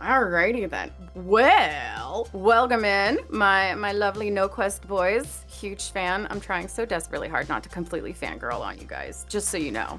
[0.00, 0.92] Alrighty then.
[1.14, 5.44] Well, welcome in, my my lovely No Quest boys.
[5.48, 6.28] Huge fan.
[6.30, 9.26] I'm trying so desperately hard not to completely fangirl on you guys.
[9.28, 9.98] Just so you know,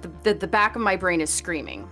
[0.00, 1.88] the the, the back of my brain is screaming.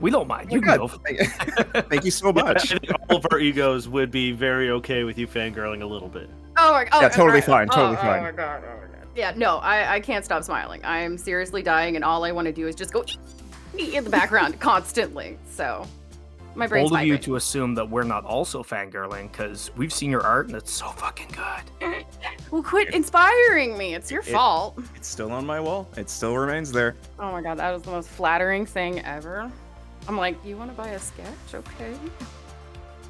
[0.00, 0.48] We don't mind.
[0.50, 1.82] Oh You my can go.
[1.82, 2.74] Thank you so much.
[3.08, 6.28] all of our egos would be very okay with you fangirling a little bit.
[6.56, 7.44] Oh my oh, Yeah, totally right.
[7.44, 8.18] fine, totally oh, fine.
[8.18, 9.06] Oh my god, oh my god.
[9.14, 10.84] Yeah, no, I, I can't stop smiling.
[10.84, 13.04] I am seriously dying, and all I want to do is just go
[13.78, 15.36] in the background constantly.
[15.50, 15.86] So,
[16.54, 20.10] my brain's Bold of you to assume that we're not also fangirling because we've seen
[20.10, 22.04] your art and it's so fucking good.
[22.50, 23.94] Well, quit inspiring me.
[23.94, 24.78] It's your It- fault.
[24.96, 25.86] It's still on my wall.
[25.98, 26.94] It still remains there.
[27.18, 29.52] Oh my god, that was the most flattering thing ever.
[30.08, 31.26] I'm like, you want to buy a sketch?
[31.52, 31.92] Okay.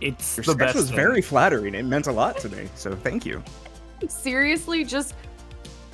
[0.01, 0.75] It's Your the sketch best.
[0.77, 0.97] was thing.
[0.97, 1.77] very flattering.
[1.77, 2.69] It meant a lot to me.
[2.75, 3.41] So thank you.
[4.09, 5.15] Seriously, just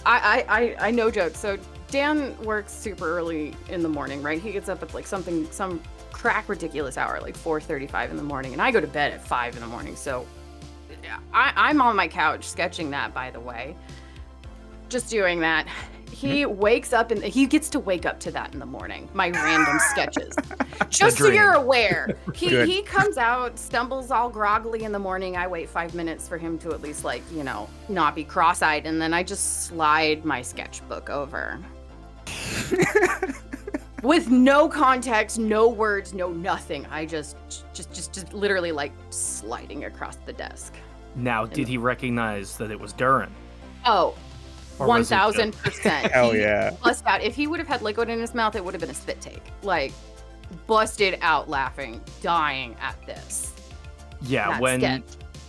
[0.06, 1.34] I I I, I no joke.
[1.36, 1.58] So
[1.90, 4.40] Dan works super early in the morning, right?
[4.40, 5.82] He gets up at like something some
[6.24, 9.56] crack ridiculous hour, like 4:35 in the morning, and I go to bed at five
[9.56, 9.94] in the morning.
[9.94, 10.26] So
[11.34, 13.76] I, I'm on my couch sketching that, by the way.
[14.88, 15.66] Just doing that.
[16.10, 16.58] He mm-hmm.
[16.58, 19.06] wakes up and he gets to wake up to that in the morning.
[19.12, 20.34] My random sketches.
[20.88, 22.16] Just so you're aware.
[22.34, 22.68] He Good.
[22.70, 25.36] he comes out, stumbles all groggily in the morning.
[25.36, 28.86] I wait five minutes for him to at least like, you know, not be cross-eyed,
[28.86, 31.60] and then I just slide my sketchbook over.
[34.04, 36.84] With no context, no words, no nothing.
[36.90, 37.36] I just
[37.72, 40.74] just just just literally like sliding across the desk.
[41.16, 43.30] Now, did he recognize that it was Durin?
[43.86, 44.14] Oh,
[44.78, 46.12] Or one was it thousand percent.
[46.12, 46.76] Hell He yeah.
[46.82, 47.22] Bust out.
[47.22, 49.22] If he would have had liquid in his mouth, it would have been a spit
[49.22, 49.42] take.
[49.62, 49.92] Like,
[50.66, 53.54] busted out laughing, dying at this.
[54.20, 55.02] Yeah, that when sketch.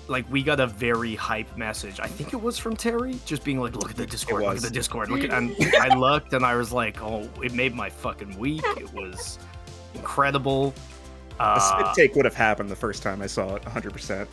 [0.07, 1.99] Like we got a very hype message.
[1.99, 4.61] I think it was from Terry, just being like, "Look at the Discord, look at
[4.61, 7.89] the Discord." Look at, and I looked and I was like, "Oh, it made my
[7.89, 8.63] fucking week.
[8.77, 9.39] It was
[9.93, 10.73] incredible."
[11.39, 13.61] A spit Uh, take would have happened the first time I saw it.
[13.63, 14.25] 100%.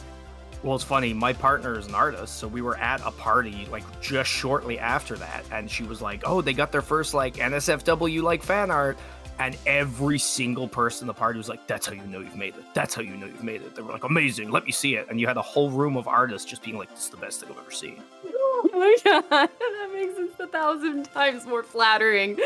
[0.63, 1.13] Well, it's funny.
[1.13, 5.17] My partner is an artist, so we were at a party like just shortly after
[5.17, 8.97] that, and she was like, "Oh, they got their first like NSFW like fan art,"
[9.39, 12.55] and every single person in the party was like, "That's how you know you've made
[12.55, 12.65] it.
[12.75, 15.07] That's how you know you've made it." They were like, "Amazing, let me see it,"
[15.09, 17.41] and you had a whole room of artists just being like, "This is the best
[17.41, 18.03] thing I've ever seen."
[18.65, 22.39] Oh my god, that makes it a thousand times more flattering.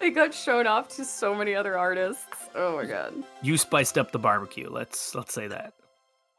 [0.00, 2.48] It got shown off to so many other artists.
[2.54, 3.22] Oh my god.
[3.42, 4.70] You spiced up the barbecue.
[4.70, 5.74] Let's let's say that.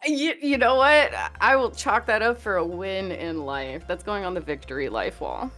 [0.06, 1.14] You, you know what?
[1.42, 3.84] I will chalk that up for a win in life.
[3.86, 5.52] That's going on the victory life wall.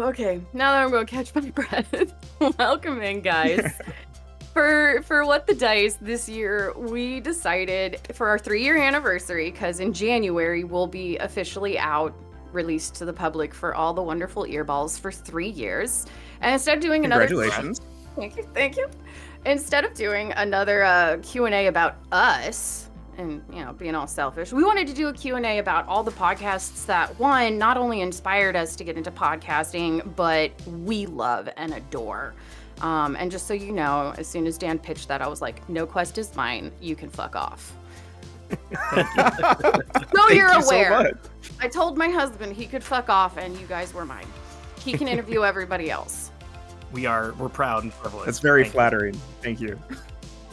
[0.00, 0.40] Okay.
[0.52, 2.14] Now that I'm going to catch my breath.
[2.58, 3.72] Welcome in, guys.
[4.52, 9.80] for for what the dice this year, we decided for our three year anniversary, because
[9.80, 12.14] in January we'll be officially out,
[12.52, 16.06] released to the public for all the wonderful earballs for three years.
[16.40, 17.80] And instead of doing another Congratulations.
[18.16, 18.88] Thank you, thank you.
[19.46, 24.64] Instead of doing another uh, Q&A about us and, you know, being all selfish, we
[24.64, 28.76] wanted to do a Q&A about all the podcasts that, one, not only inspired us
[28.76, 32.34] to get into podcasting, but we love and adore.
[32.80, 35.68] Um, and just so you know, as soon as Dan pitched that, I was like,
[35.68, 36.72] no quest is mine.
[36.80, 37.72] You can fuck off.
[38.50, 38.56] so
[38.94, 40.90] Thank you're you aware.
[40.90, 41.16] much.
[41.60, 44.26] I told my husband he could fuck off and you guys were mine.
[44.78, 46.30] He can interview everybody else.
[46.90, 48.28] We are we're proud and privileged.
[48.28, 48.76] That's very Thank you.
[48.76, 49.20] flattering.
[49.42, 49.78] Thank you.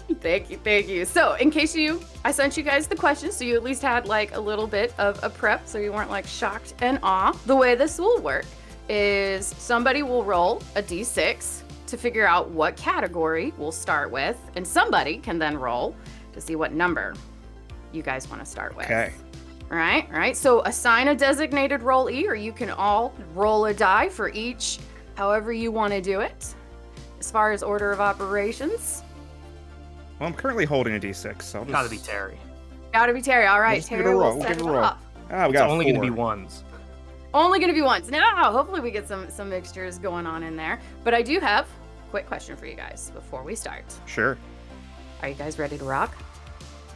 [0.22, 1.06] Thank you, thank you.
[1.06, 4.08] So, in case you, I sent you guys the questions, so you at least had
[4.08, 7.38] like a little bit of a prep, so you weren't like shocked and awe.
[7.46, 8.46] The way this will work
[8.90, 14.66] is somebody will roll a d6 to figure out what category we'll start with, and
[14.68, 15.96] somebody can then roll
[16.34, 17.14] to see what number
[17.92, 18.86] you guys want to start with.
[18.86, 19.14] Okay.
[19.72, 20.36] All right, all right.
[20.36, 24.80] So assign a designated rollee, or you can all roll a die for each,
[25.16, 26.56] however you want to do it.
[27.20, 29.04] As far as order of operations,
[30.20, 31.42] Well, I'm currently holding a d6.
[31.42, 31.72] So I'll just...
[31.74, 32.38] Gotta be Terry.
[32.94, 33.46] Gotta be Terry.
[33.48, 34.74] All right, Let's give it Terry a will roll, we'll set give it it a
[34.74, 34.84] roll.
[34.84, 35.02] up.
[35.32, 36.64] Ah, we got a only gonna be ones.
[37.34, 38.10] Only gonna be ones.
[38.10, 40.80] Now, hopefully we get some some mixtures going on in there.
[41.04, 43.86] But I do have a quick question for you guys before we start.
[44.08, 44.38] Sure.
[45.22, 46.16] Are you guys ready to rock?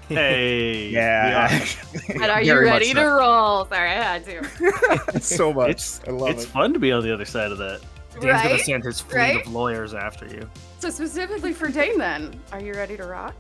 [0.10, 0.90] Hey.
[0.92, 1.66] Yeah.
[2.10, 3.66] And are you Very much ready to roll?
[3.68, 5.22] Sorry, I had to.
[5.22, 5.70] so much.
[5.70, 6.48] It's I love it's it.
[6.48, 7.82] fun to be on the other side of that.
[8.22, 9.46] Dan's gonna send his fleet Right?
[9.46, 10.50] of lawyers after you.
[10.80, 13.36] So specifically for Dane, then, are you ready to rock?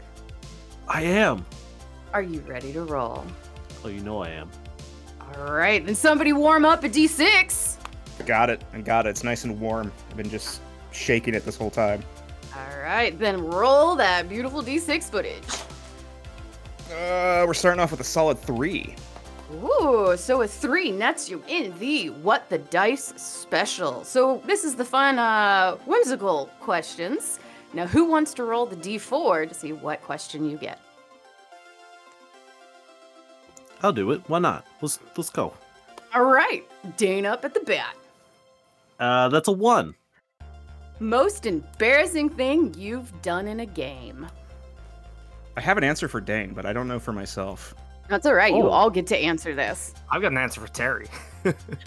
[0.87, 1.45] I am.
[2.13, 3.25] Are you ready to roll?
[3.83, 4.49] Oh, you know I am.
[5.37, 7.77] All right, then somebody warm up a d6.
[8.25, 8.63] Got it.
[8.73, 9.09] I got it.
[9.09, 9.91] It's nice and warm.
[10.09, 10.61] I've been just
[10.91, 12.03] shaking it this whole time.
[12.55, 15.43] All right, then roll that beautiful d6 footage.
[16.91, 18.95] Uh, we're starting off with a solid three.
[19.53, 24.03] Ooh, so a three nets you in the What the Dice special.
[24.03, 27.39] So this is the fun, uh, whimsical questions.
[27.73, 30.79] Now, who wants to roll the d4 to see what question you get?
[33.81, 34.21] I'll do it.
[34.27, 34.65] Why not?
[34.81, 35.53] Let's let's go.
[36.15, 36.63] All right,
[36.95, 37.95] Dane up at the bat.
[38.99, 39.93] Uh, that's a one.
[40.99, 44.27] Most embarrassing thing you've done in a game.
[45.57, 47.75] I have an answer for Dane, but I don't know for myself.
[48.09, 48.53] That's all right.
[48.53, 48.69] You Oh.
[48.69, 49.93] all get to answer this.
[50.11, 51.07] I've got an answer for Terry.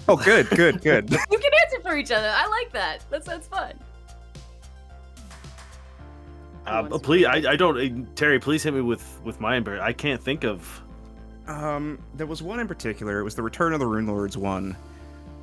[0.09, 1.11] Oh, good, good, good.
[1.11, 2.31] You can answer for each other.
[2.35, 3.05] I like that.
[3.11, 3.75] That sounds fun.
[6.67, 7.53] Uh, please, I.
[7.53, 7.79] I don't.
[7.79, 9.83] uh, Terry, please hit me with with my embarrass.
[9.83, 10.83] I can't think of.
[11.47, 13.21] Um, there was one in particular.
[13.21, 14.77] It was the Return of the Rune Lords one,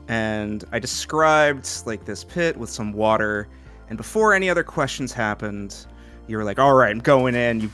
[0.10, 3.48] and I described like this pit with some water.
[3.88, 5.86] And before any other questions happened,
[6.28, 7.70] you were like, "All right, I'm going in." You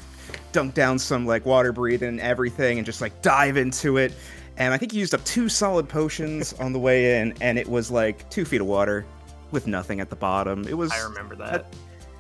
[0.51, 4.13] dunk down some like water breathing and everything, and just like dive into it.
[4.57, 7.67] And I think you used up two solid potions on the way in, and it
[7.67, 9.05] was like two feet of water
[9.51, 10.67] with nothing at the bottom.
[10.67, 11.73] It was I remember that.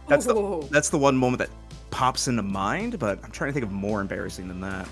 [0.07, 1.49] that's the that's the one moment that
[1.91, 4.87] pops into mind, but I'm trying to think of more embarrassing than that.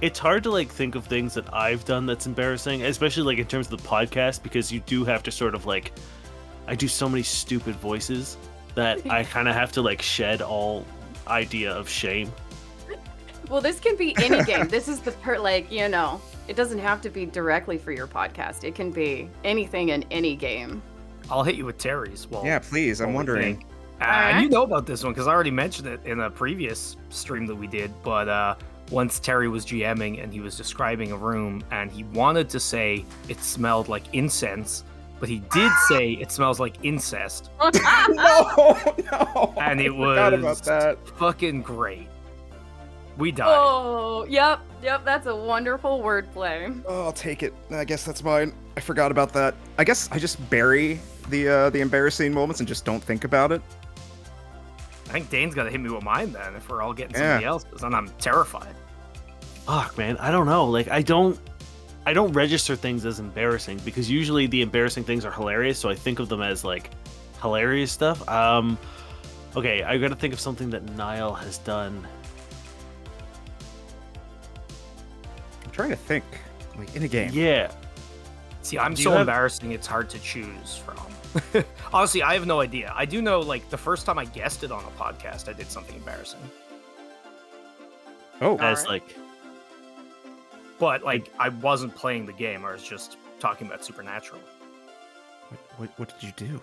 [0.00, 3.46] It's hard to like think of things that I've done that's embarrassing, especially like in
[3.46, 5.92] terms of the podcast, because you do have to sort of like.
[6.66, 8.38] I do so many stupid voices
[8.74, 10.86] that I kind of have to like shed all
[11.28, 12.32] idea of shame.
[13.48, 14.68] Well, this can be any game.
[14.68, 18.06] This is the per like, you know, it doesn't have to be directly for your
[18.06, 18.64] podcast.
[18.64, 20.82] It can be anything in any game.
[21.30, 22.26] I'll hit you with Terry's.
[22.28, 23.00] Well, Yeah, please.
[23.00, 23.64] I'm wondering.
[24.00, 24.34] Uh, Alright.
[24.34, 27.46] and you know about this one because I already mentioned it in a previous stream
[27.46, 27.90] that we did.
[28.02, 28.54] But uh,
[28.90, 33.04] once Terry was GMing and he was describing a room, and he wanted to say
[33.28, 34.84] it smelled like incense,
[35.24, 37.70] but he did say it smells like incest, no,
[38.10, 39.54] no.
[39.56, 41.08] and it forgot was about that.
[41.16, 42.08] fucking great.
[43.16, 43.46] We died.
[43.48, 45.02] Oh, yep, yep.
[45.02, 46.78] That's a wonderful wordplay.
[46.86, 47.54] Oh, I'll take it.
[47.70, 48.52] I guess that's mine.
[48.76, 49.54] I forgot about that.
[49.78, 51.00] I guess I just bury
[51.30, 53.62] the uh, the embarrassing moments and just don't think about it.
[55.08, 57.20] I think Dane's got to hit me with mine then if we're all getting Yeah.
[57.38, 58.74] somebody else's, and I'm terrified.
[59.64, 60.66] Fuck, man, I don't know.
[60.66, 61.38] Like, I don't,
[62.06, 65.94] I don't register things as embarrassing because usually the embarrassing things are hilarious, so I
[65.94, 66.90] think of them as like
[67.40, 68.26] hilarious stuff.
[68.28, 68.76] Um,
[69.56, 72.06] okay, I got to think of something that Niall has done.
[75.64, 76.24] I'm trying to think,
[76.78, 77.30] like in a game.
[77.32, 77.70] Yeah,
[78.62, 79.72] See, I'm Do so have- embarrassing.
[79.72, 81.64] It's hard to choose from.
[81.92, 82.92] Honestly, I have no idea.
[82.96, 85.70] I do know, like, the first time I guessed it on a podcast, I did
[85.70, 86.40] something embarrassing.
[88.40, 88.88] Oh, as Alright.
[88.88, 89.16] like,
[90.78, 92.64] But like, I wasn't playing the game.
[92.64, 94.40] I was just talking about Supernatural.
[95.48, 96.60] what, what, what did you do?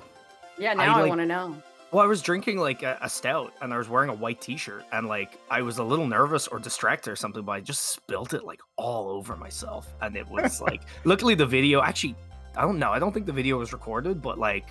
[0.57, 1.55] Yeah, now I, like- want to know.
[1.91, 4.85] Well, I was drinking like a, a stout, and I was wearing a white T-shirt,
[4.93, 8.33] and like I was a little nervous or distracted or something, but I just spilt
[8.33, 10.83] it like all over myself, and it was like.
[11.03, 12.15] luckily, the video actually,
[12.55, 12.91] I don't know.
[12.91, 14.67] I don't think the video was recorded, but like,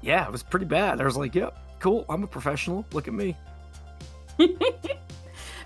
[0.00, 0.98] yeah, it was pretty bad.
[0.98, 2.06] I was like, "Yep, cool.
[2.08, 2.86] I'm a professional.
[2.94, 3.36] Look at me."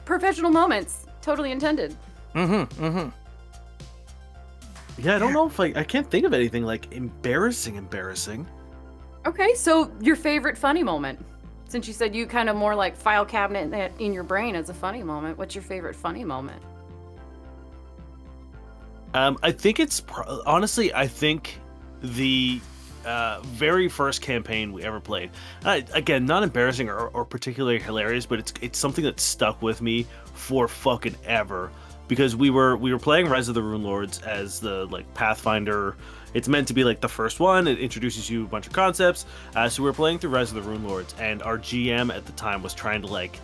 [0.05, 1.95] Professional moments, totally intended.
[2.35, 2.85] Mm-hmm.
[2.85, 3.09] Mm-hmm.
[5.03, 8.47] yeah, I don't know if I, I can't think of anything like embarrassing, embarrassing.
[9.27, 11.25] Okay, so your favorite funny moment?
[11.69, 14.71] Since you said you kind of more like file cabinet that in your brain as
[14.71, 16.63] a funny moment, what's your favorite funny moment?
[19.15, 21.59] Um, I think it's pro- honestly, I think
[22.03, 22.61] the
[23.05, 25.31] uh, very first campaign we ever played.
[25.65, 29.81] Uh, again, not embarrassing or, or particularly hilarious, but it's it's something that stuck with
[29.81, 31.71] me for fucking ever
[32.09, 35.97] because we were we were playing Rise of the Rune Lords as the like Pathfinder.
[36.35, 37.69] It's meant to be like the first one.
[37.69, 39.25] It introduces you a bunch of concepts.
[39.55, 42.27] Uh, so we were playing through Rise of the Rune Lords, and our GM at
[42.27, 43.39] the time was trying to like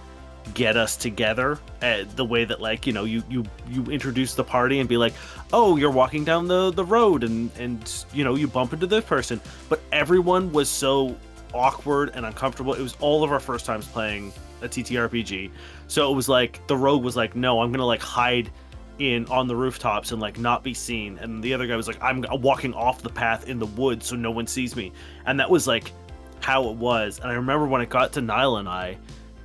[0.52, 4.44] get us together uh, the way that like you know you you you introduce the
[4.44, 5.14] party and be like
[5.54, 9.04] oh you're walking down the the road and and you know you bump into this
[9.04, 9.40] person
[9.70, 11.16] but everyone was so
[11.54, 14.32] awkward and uncomfortable it was all of our first times playing
[14.64, 15.50] a ttrpg
[15.86, 18.50] so it was like the rogue was like no i'm gonna like hide
[18.98, 22.00] in on the rooftops and like not be seen and the other guy was like
[22.02, 24.92] i'm walking off the path in the woods so no one sees me
[25.26, 25.92] and that was like
[26.40, 28.96] how it was and i remember when it got to Niall and i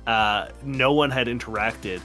[0.06, 2.00] uh, no one had interacted,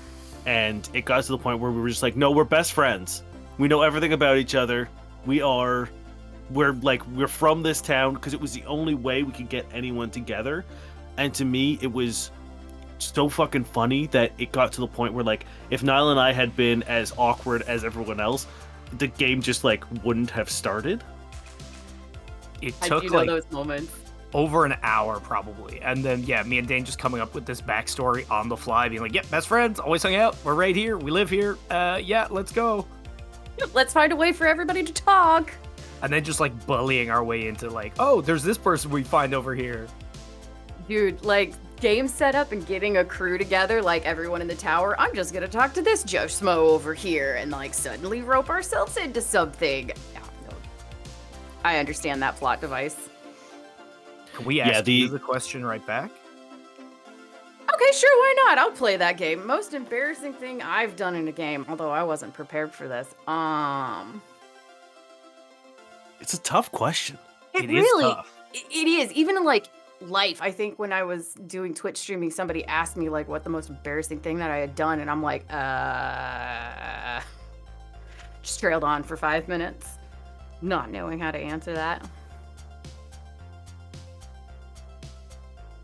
[0.45, 3.24] and it got to the point where we were just like, no, we're best friends.
[3.57, 4.89] We know everything about each other.
[5.25, 5.89] We are,
[6.51, 9.65] we're like, we're from this town because it was the only way we could get
[9.74, 10.65] anyone together.
[11.17, 12.29] And to me, it was
[13.00, 16.32] so fucking funny that it got to the point where like, if Niall and I
[16.34, 18.48] had been as awkward as everyone else,
[18.98, 21.04] the game just like wouldn't have started.
[22.62, 23.92] It I took do know like those moments.
[24.34, 27.62] over an hour probably, and then yeah, me and Dane just coming up with this
[27.62, 30.38] backstory on the fly, being like, "Yep, best friends, always hung out.
[30.44, 30.98] We're right here.
[30.98, 31.58] We live here.
[31.70, 32.86] Uh, yeah, let's go."
[33.74, 35.54] Let's find a way for everybody to talk.
[36.02, 39.34] and then just like bullying our way into like, oh, there's this person we find
[39.34, 39.88] over here.
[40.90, 44.96] Dude, like game setup and getting a crew together, like everyone in the tower.
[45.00, 48.98] I'm just gonna talk to this Joe Schmo over here and like suddenly rope ourselves
[48.98, 49.91] into something.
[51.63, 53.10] I understand that plot device.
[54.36, 56.12] Can we Yeah, ask the- you the question right back?
[57.74, 58.58] Okay, sure, why not?
[58.60, 59.46] I'll play that game.
[59.46, 63.13] Most embarrassing thing I've done in a game, although I wasn't prepared for this.
[63.27, 64.22] Um,
[66.22, 67.17] It's a tough question.
[67.53, 68.32] it, It is really, tough.
[68.53, 69.12] it- it is.
[69.13, 69.67] Even like
[70.02, 73.50] life, I think when I was doing Twitch streaming, somebody asked me like what the
[73.50, 77.22] most embarrassing thing that I had done, and I'm like, uh,
[78.42, 79.98] just trailed on for five minutes,
[80.62, 82.08] not knowing how to answer that.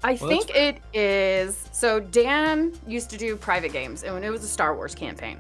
[0.03, 1.69] I Well, think it is.
[1.71, 5.37] So Dan used to do private games, and when it was a Star Wars campaign,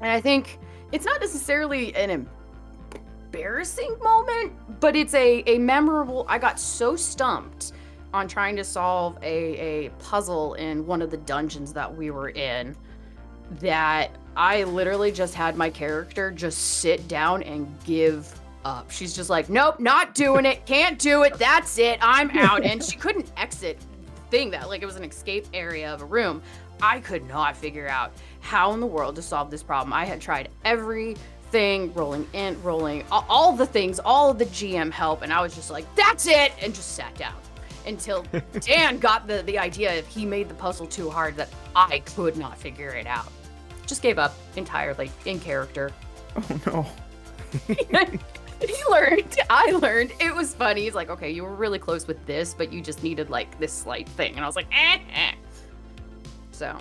[0.00, 0.58] and I think
[0.92, 2.26] it's not necessarily an
[3.32, 6.26] embarrassing moment, but it's a a memorable.
[6.28, 7.72] I got so stumped
[8.12, 12.30] on trying to solve a a puzzle in one of the dungeons that we were
[12.30, 12.76] in
[13.60, 18.90] that I literally just had my character just sit down and give up.
[18.90, 20.64] She's just like, nope, not doing it.
[20.66, 21.34] Can't do it.
[21.34, 21.98] That's it.
[22.00, 22.64] I'm out.
[22.64, 23.78] And she couldn't exit
[24.30, 26.42] thing that like it was an escape area of a room.
[26.80, 29.92] I could not figure out how in the world to solve this problem.
[29.92, 34.90] I had tried everything, rolling in, rolling, all, all the things, all of the GM
[34.90, 37.34] help, and I was just like, that's it, and just sat down
[37.86, 38.24] until
[38.60, 42.36] Dan got the the idea if he made the puzzle too hard that I could
[42.36, 43.30] not figure it out.
[43.86, 45.90] Just gave up entirely in character.
[46.36, 46.86] Oh no.
[48.60, 49.36] he learned.
[49.48, 50.12] I learned.
[50.20, 50.82] It was funny.
[50.82, 53.72] He's like, okay, you were really close with this, but you just needed like this
[53.72, 54.98] slight thing, and I was like, eh.
[55.14, 55.32] eh.
[56.52, 56.76] So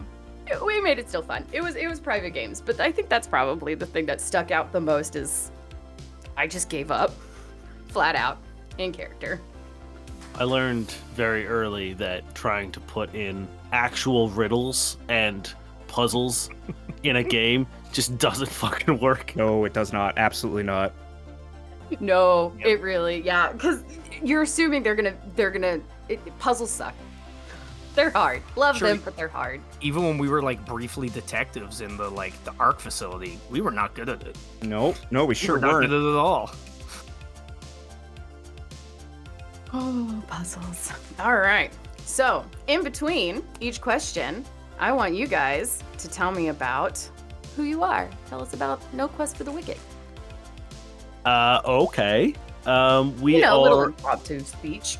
[0.45, 1.45] it- we made it still fun.
[1.51, 4.51] It was it was private games, but I think that's probably the thing that stuck
[4.51, 5.51] out the most is
[6.37, 7.11] I just gave up,
[7.87, 8.37] flat out,
[8.77, 9.41] in character.
[10.39, 15.51] I learned very early that trying to put in actual riddles and
[15.87, 16.49] puzzles
[17.03, 19.35] in a game just doesn't fucking work.
[19.35, 20.17] No, it does not.
[20.17, 20.93] Absolutely not.
[21.99, 22.67] No, Yep.
[22.67, 23.83] it really, yeah, because
[24.23, 26.93] you're assuming they're gonna they're gonna it, puzzles suck.
[27.95, 28.43] They're hard.
[28.55, 28.89] Love Sure.
[28.89, 29.59] them, but they're hard.
[29.81, 33.71] Even when we were like briefly detectives in the like the ARC facility, we were
[33.71, 34.37] not good at it.
[34.61, 35.89] No, no, we We sure were not weren't.
[35.89, 36.51] good at it at all.
[39.73, 40.91] Oh, puzzles.
[41.19, 41.71] All right.
[42.05, 44.43] So, in between each question,
[44.79, 46.97] I want you guys to tell me about
[47.55, 48.09] who you are.
[48.29, 49.77] Tell us about No Quest for the Wicked.
[51.25, 52.33] Uh, okay.
[52.65, 54.97] Um, we you know, a little are impromptu speech.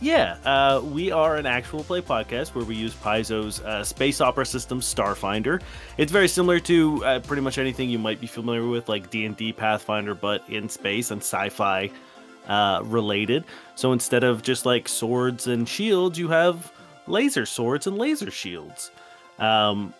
[0.00, 0.36] yeah.
[0.44, 4.80] Uh, we are an actual play podcast where we use Paizo's uh, space opera system
[4.80, 5.60] Starfinder.
[5.96, 9.24] It's very similar to uh, pretty much anything you might be familiar with, like D
[9.24, 11.90] and D Pathfinder, but in space and sci-fi
[12.48, 13.44] uh, related.
[13.74, 16.72] So instead of just like swords and shields, you have
[17.06, 18.90] laser swords and laser shields.
[19.38, 19.94] Um,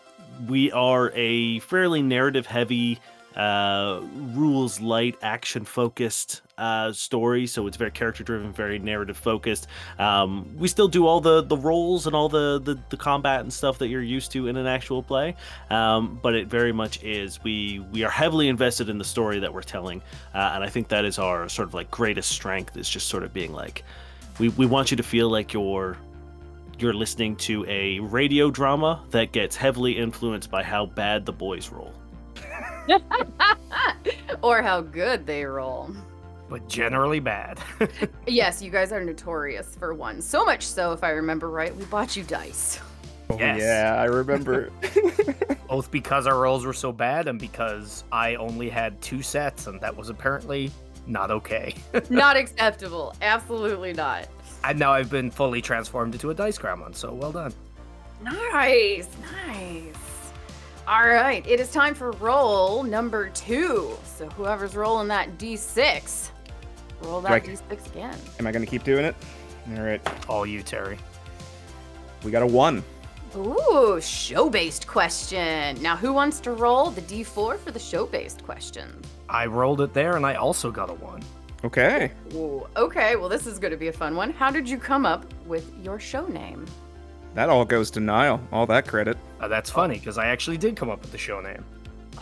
[0.49, 3.01] we are a fairly narrative heavy,
[3.37, 4.01] uh,
[4.35, 7.47] rules light, action focused uh, story.
[7.47, 9.67] So it's very character driven, very narrative focused.
[9.99, 13.53] Um, we still do all the the rolls and all the, the the combat and
[13.53, 15.35] stuff that you're used to in an actual play.
[15.71, 19.53] Um, but it very much is we we are heavily invested in the story that
[19.53, 20.03] we're telling,
[20.35, 23.23] uh, and I think that is our sort of like greatest strength is just sort
[23.23, 23.85] of being like,
[24.39, 25.97] we we want you to feel like you're
[26.79, 31.71] you're listening to a radio drama that gets heavily influenced by how bad the boys
[31.71, 31.93] roll.
[34.43, 35.91] or how good they roll.
[36.49, 37.59] But generally bad.
[38.27, 40.21] Yes, you guys are notorious for one.
[40.23, 42.81] So much so, if I remember right, we bought you dice.
[43.31, 43.61] Oh Yes.
[43.61, 44.71] yeah, I remember.
[45.69, 49.81] Both because our rolls were so bad and because I only had two sets and
[49.81, 50.71] that was apparently
[51.07, 51.75] not okay.
[52.11, 53.15] not acceptable.
[53.23, 54.29] Absolutely not.
[54.65, 57.53] And now I've been fully transformed into a dice gremlin, so well done.
[58.23, 59.09] Nice,
[59.47, 59.95] nice.
[60.87, 63.97] All right, it is time for roll number two.
[64.05, 66.31] So whoever's rolling that d6,
[67.03, 68.17] roll Do I- that d6 again.
[68.41, 69.15] Am I gonna keep doing it?
[69.77, 70.99] All right, All you, Terry.
[72.25, 72.83] we got a one.
[73.37, 75.81] Ooh, show-based question.
[75.81, 79.01] Now, who wants to roll the d4 for the show-based question?
[79.29, 81.23] I rolled it there and I also got a one.
[81.65, 82.11] Okay.
[82.35, 84.33] Ooh, okay, well, this is going to be a fun one.
[84.33, 86.67] How did you come up with your show name?
[87.35, 88.41] That all goes to Niall.
[88.53, 89.17] All that credit.
[89.43, 91.65] Uh, that's funny because I actually did come up with the show name.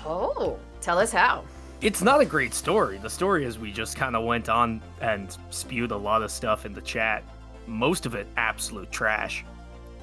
[0.07, 1.45] Oh, tell us how.
[1.83, 2.99] It's not a great story.
[2.99, 6.65] The story is we just kind of went on and spewed a lot of stuff
[6.65, 7.23] in the chat.
[7.67, 9.45] Most of it absolute trash.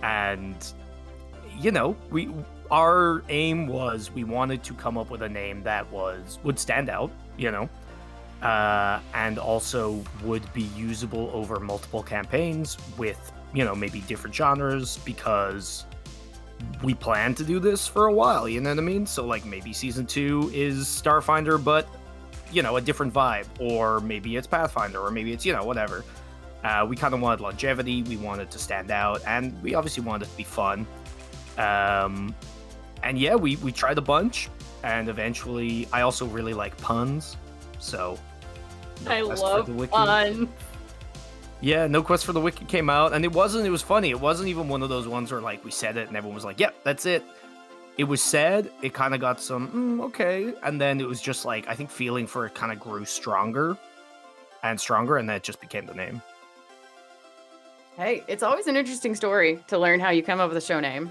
[0.03, 0.55] And
[1.59, 2.29] you know, we
[2.69, 6.89] our aim was we wanted to come up with a name that was would stand
[6.89, 7.69] out, you know.
[8.41, 14.99] Uh, and also would be usable over multiple campaigns with you know, maybe different genres
[15.05, 15.85] because
[16.83, 19.05] we plan to do this for a while, you know what I mean?
[19.05, 21.87] So like maybe season 2 is Starfinder but
[22.51, 26.05] you know, a different vibe or maybe it's Pathfinder or maybe it's, you know, whatever.
[26.63, 30.27] Uh, we kind of wanted longevity, we wanted to stand out and we obviously wanted
[30.27, 30.85] it to be fun.
[31.57, 32.35] Um
[33.03, 34.49] and yeah, we we tried a bunch
[34.83, 37.37] and eventually I also really like puns.
[37.79, 38.17] So
[39.05, 40.49] no I love fun.
[41.59, 43.65] Yeah, No Quest for the Wicked came out, and it wasn't.
[43.65, 44.11] It was funny.
[44.11, 46.45] It wasn't even one of those ones where like we said it and everyone was
[46.45, 47.23] like, "Yep, that's it."
[47.97, 48.69] It was said.
[48.83, 51.89] It kind of got some mm, okay, and then it was just like I think
[51.89, 53.75] feeling for it kind of grew stronger
[54.61, 56.21] and stronger, and that just became the name.
[57.97, 60.79] Hey, it's always an interesting story to learn how you come up with a show
[60.79, 61.09] name.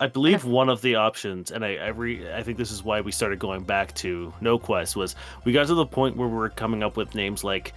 [0.00, 3.00] I believe one of the options, and I I, re, I think this is why
[3.00, 6.36] we started going back to No Quest was we got to the point where we
[6.36, 7.72] were coming up with names like,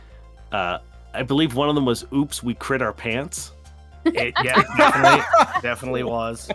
[0.51, 0.79] uh,
[1.13, 3.51] I believe one of them was "Oops, we crit our pants,"
[4.05, 5.23] It, yeah, definitely,
[5.61, 6.49] definitely was.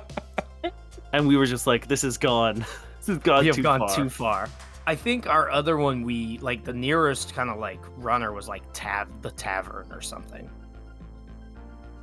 [1.12, 2.57] and we were just like, "This is gone.
[2.99, 4.49] this has gone we have too gone far." too far.
[4.88, 8.62] I think our other one, we like the nearest kind of like runner was like
[8.73, 10.49] Tav, the Tavern or something.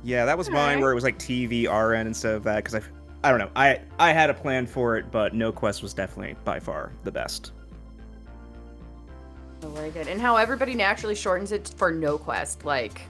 [0.02, 0.80] Yeah, that was mine Alright.
[0.80, 2.82] where it was like TVRN instead of that because I,
[3.26, 3.50] I don't know.
[3.56, 7.10] I I had a plan for it, but No Quest was definitely by far the
[7.12, 7.52] best.
[9.64, 10.08] I like it.
[10.08, 12.64] And how everybody naturally shortens it for no quest.
[12.64, 13.00] Like,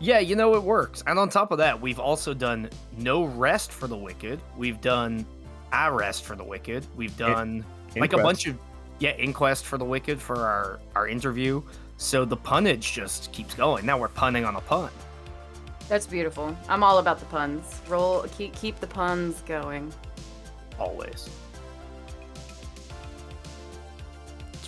[0.00, 1.02] Yeah, you know it works.
[1.06, 4.40] And on top of that, we've also done no rest for the wicked.
[4.56, 5.26] We've done
[5.70, 6.86] I rest for the wicked.
[6.96, 7.64] We've done
[7.96, 8.58] like a bunch of
[8.98, 11.62] yeah inquest for the wicked for our our interview.
[11.96, 13.86] So the punnage just keeps going.
[13.86, 14.90] Now we're punning on a pun.
[15.88, 16.56] that's beautiful.
[16.68, 17.80] I'm all about the puns.
[17.88, 19.92] Roll, keep, keep the puns going.
[20.78, 21.28] Always.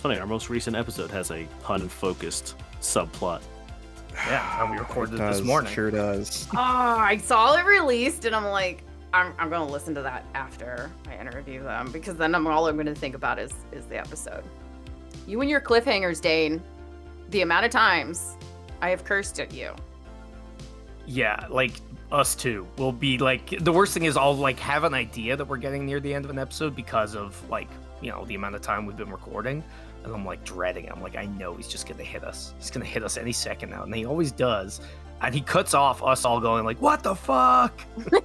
[0.07, 0.19] Funny.
[0.19, 3.41] Our most recent episode has a pun-focused subplot.
[4.13, 5.73] Yeah, and we recorded it Does, this morning.
[5.73, 6.47] Sure does.
[6.53, 8.83] Oh, I saw it released and I'm like,
[9.15, 12.67] I'm, I'm going to listen to that after I interview them because then I'm all
[12.67, 14.43] I'm going to think about is is the episode.
[15.25, 16.61] You and your cliffhangers, Dane.
[17.31, 18.37] The amount of times
[18.83, 19.73] I have cursed at you.
[21.07, 21.71] Yeah, like
[22.11, 22.67] us too.
[22.77, 25.83] We'll be like the worst thing is I'll like have an idea that we're getting
[25.83, 27.69] near the end of an episode because of like,
[28.01, 29.63] you know, the amount of time we've been recording.
[30.05, 30.91] And I'm like dreading it.
[30.91, 32.53] I'm like, I know he's just gonna hit us.
[32.59, 33.83] He's gonna hit us any second now.
[33.83, 34.81] And he always does.
[35.21, 37.81] And he cuts off us all going like, what the fuck?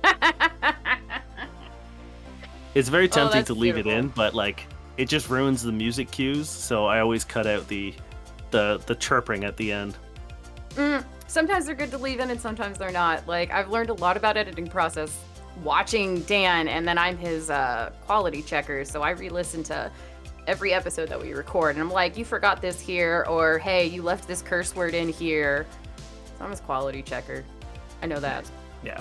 [2.74, 4.66] It's very tempting that's to leave it in, but like
[4.96, 6.48] it just ruins the music cues.
[6.48, 7.94] So I always cut out the
[8.50, 9.96] the the chirping at the end.
[10.76, 13.26] Mm, sometimes they're good to leave in and sometimes they're not.
[13.26, 15.18] Like I've learned a lot about editing process
[15.64, 18.84] watching Dan and then I'm his uh, quality checker.
[18.84, 19.90] So I re-listen to
[20.46, 24.02] every episode that we record and I'm like, you forgot this here or hey, you
[24.02, 25.66] left this curse word in here.
[26.38, 27.44] So I'm his quality checker.
[28.02, 28.50] I know that.
[28.82, 29.00] Yeah.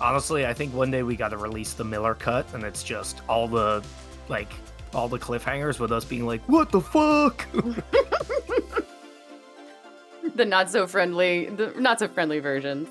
[0.00, 3.48] Honestly, I think one day we gotta release the Miller cut and it's just all
[3.48, 3.84] the
[4.28, 4.52] like
[4.94, 7.46] all the cliffhangers with us being like, what the fuck?
[10.34, 12.88] The not so friendly, the not so friendly versions.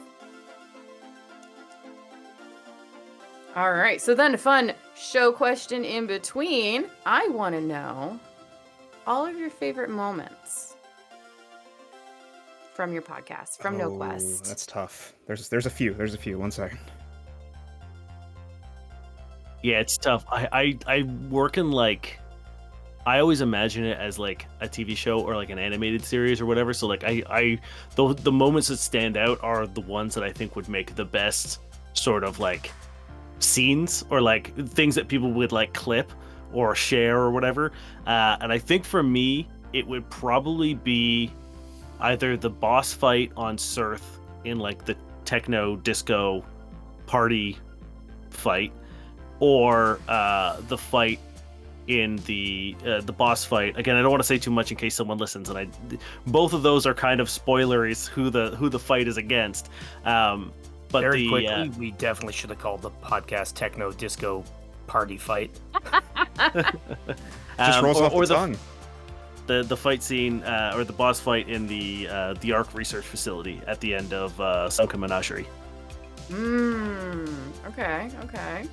[3.55, 6.85] All right, so then a fun show question in between.
[7.05, 8.19] I want to know
[9.05, 10.75] all of your favorite moments
[12.73, 14.45] from your podcast, from No Oh, Quest.
[14.45, 15.13] That's tough.
[15.27, 15.93] There's there's a few.
[15.93, 16.39] There's a few.
[16.39, 16.79] One second.
[19.63, 20.25] Yeah, it's tough.
[20.31, 20.47] I
[20.87, 22.17] I, I work in like
[23.05, 26.45] I always imagine it as like a TV show or like an animated series or
[26.45, 26.71] whatever.
[26.73, 27.59] So like I I
[27.95, 31.05] the the moments that stand out are the ones that I think would make the
[31.05, 31.59] best
[31.93, 32.71] sort of like
[33.43, 36.11] scenes or like things that people would like clip
[36.53, 37.71] or share or whatever.
[38.05, 41.31] Uh, and I think for me, it would probably be
[42.01, 46.43] either the boss fight on Surth in like the techno disco
[47.05, 47.57] party
[48.29, 48.73] fight,
[49.39, 51.19] or uh, the fight
[51.87, 53.77] in the uh, the boss fight.
[53.77, 55.67] Again, I don't want to say too much in case someone listens, and I
[56.27, 59.69] both of those are kind of spoileries who the who the fight is against.
[60.05, 60.53] Um,
[60.91, 64.43] but Very the quickly, uh, we definitely should have called the podcast Techno Disco
[64.87, 65.51] Party Fight.
[66.37, 68.57] Just um, rolls or, off or the the, tongue.
[69.47, 73.05] the the fight scene uh, or the boss fight in the uh, the Arc research
[73.05, 75.47] facility at the end of uh, Sunken Menagerie.
[76.29, 77.33] Mmm.
[77.67, 78.09] Okay.
[78.23, 78.67] Okay.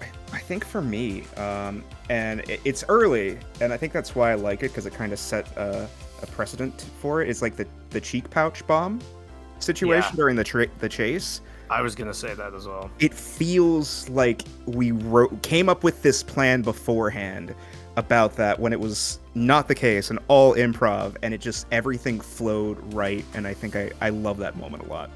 [0.00, 4.32] I, I think for me, um, and it, it's early, and I think that's why
[4.32, 5.88] I like it because it kind of set a,
[6.22, 7.28] a precedent for it.
[7.28, 9.00] It's like the the cheek pouch bomb
[9.60, 10.16] situation Yeah.
[10.16, 11.40] during the tra- the chase.
[11.70, 12.90] I was gonna say that as well.
[12.98, 17.54] It feels like we wrote came up with this plan beforehand
[17.96, 22.20] about that when it was not the case and all improv, and it just everything
[22.20, 23.24] flowed right.
[23.34, 25.10] And I think I I love that moment a lot.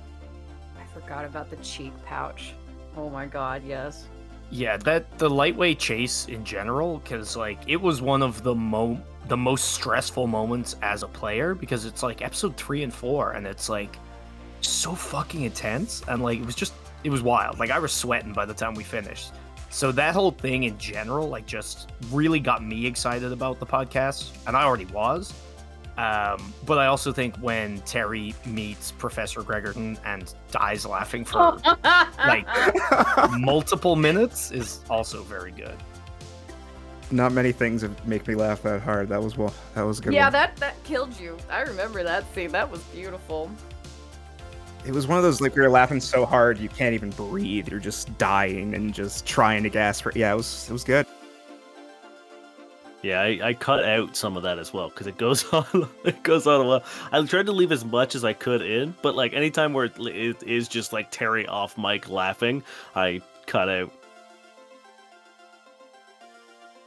[0.79, 2.55] I forgot about the cheek pouch.
[2.97, 4.07] Oh my god, yes.
[4.51, 9.01] Yeah, that the lightweight chase in general, because like it was one of the mo
[9.29, 13.47] the most stressful moments as a player because it's like episode three and four, and
[13.47, 13.99] it's like
[14.61, 16.73] so fucking intense, and like it was just
[17.05, 17.59] it was wild.
[17.59, 19.33] Like I was sweating by the time we finished.
[19.71, 24.31] So that whole thing in general, like, just really got me excited about the podcast,
[24.47, 25.35] and I already was.
[25.99, 31.59] Um, but I also think when Terry meets Professor Gregerton and dies laughing for
[32.19, 32.47] like
[33.33, 35.75] multiple minutes is also very good.
[37.11, 39.09] Not many things make me laugh that hard.
[39.09, 39.53] That was well.
[39.75, 40.15] That was a good.
[40.15, 40.35] yeah, one.
[40.35, 41.37] that that killed you.
[41.51, 42.53] I remember that scene.
[42.53, 43.51] That was beautiful.
[44.87, 47.69] It was one of those like we were laughing so hard you can't even breathe.
[47.69, 50.13] You're just dying and just trying to gasp for.
[50.15, 51.07] Yeah, it was it was good.
[53.03, 55.89] Yeah, I, I cut out some of that as well because it goes on.
[56.05, 56.85] It goes on a while.
[57.13, 59.99] I tried to leave as much as I could in, but like anytime where it,
[59.99, 62.63] it is just like Terry off mic laughing,
[62.97, 63.93] I cut out.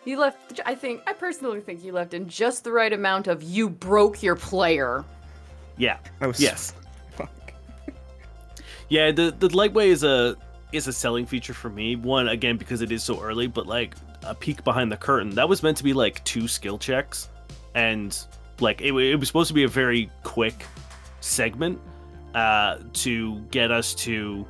[0.03, 0.59] You left.
[0.65, 1.01] I think.
[1.05, 5.05] I personally think you left in just the right amount of you broke your player.
[5.77, 5.97] Yeah.
[6.19, 6.73] That was Yes.
[8.91, 10.35] Yeah, the the lightweight is a
[10.73, 11.95] is a selling feature for me.
[11.95, 15.29] One again because it is so early, but like a peek behind the curtain.
[15.29, 17.29] That was meant to be like two skill checks,
[17.73, 18.17] and
[18.59, 20.65] like it, it was supposed to be a very quick
[21.21, 21.79] segment
[22.35, 24.45] uh, to get us to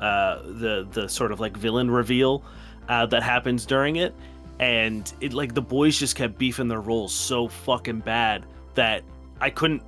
[0.00, 2.42] uh, the the sort of like villain reveal
[2.88, 4.16] uh, that happens during it,
[4.58, 9.04] and it like the boys just kept beefing their rolls so fucking bad that
[9.40, 9.84] I couldn't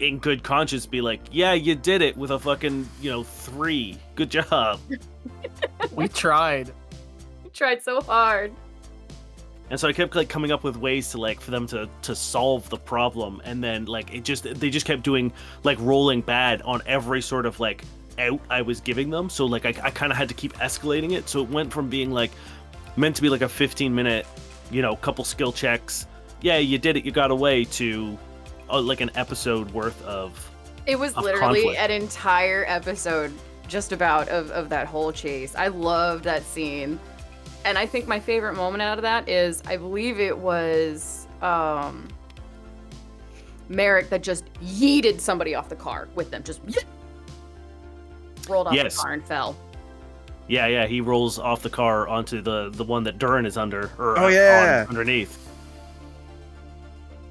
[0.00, 3.98] in good conscience be like, yeah, you did it with a fucking, you know, three.
[4.14, 4.80] Good job.
[5.92, 6.72] We tried.
[7.42, 8.52] We tried so hard.
[9.70, 12.14] And so I kept like coming up with ways to like for them to to
[12.14, 16.62] solve the problem, and then like it just they just kept doing like rolling bad
[16.62, 17.84] on every sort of like
[18.18, 19.30] out I was giving them.
[19.30, 21.28] So like I, I kind of had to keep escalating it.
[21.28, 22.32] So it went from being like
[22.96, 24.26] meant to be like a 15 minute,
[24.70, 26.06] you know, couple skill checks.
[26.40, 27.04] Yeah, you did it.
[27.04, 28.18] You got away to
[28.70, 30.50] uh, like an episode worth of
[30.86, 31.80] It was Of literally conflict.
[31.80, 33.32] an entire episode
[33.68, 35.54] just about of, of that whole chase.
[35.54, 36.98] I loved that scene.
[37.64, 42.08] And I think my favorite moment out of that is I believe it was um
[43.68, 46.42] Merrick that just yeeted somebody off the car with them.
[46.42, 46.84] Just yeet.
[48.48, 48.96] rolled off Yes.
[48.96, 49.56] the car and fell.
[50.46, 53.90] Yeah, yeah, he rolls off the car onto the the one that Durin is under,
[53.98, 54.80] or Oh, uh, yeah.
[54.82, 55.38] on, underneath.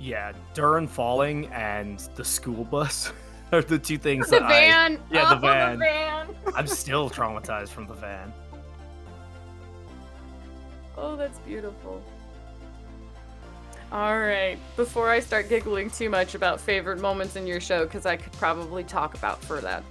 [0.04, 3.14] Yeah, Durin falling and the school bus
[3.54, 5.00] are the two things The that van.
[5.10, 5.80] yeah, the oh, van.
[5.80, 6.28] van.
[6.48, 8.34] I, I'm still traumatized from the van.
[10.98, 12.04] Oh, that's beautiful.
[13.94, 14.58] All right.
[14.76, 18.34] Before I start giggling too much about favorite moments in your show, because I could
[18.34, 19.84] probably talk about for that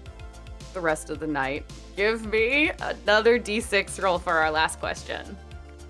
[0.75, 1.65] the rest of the night,
[1.97, 5.37] give me another d6 roll for our last question.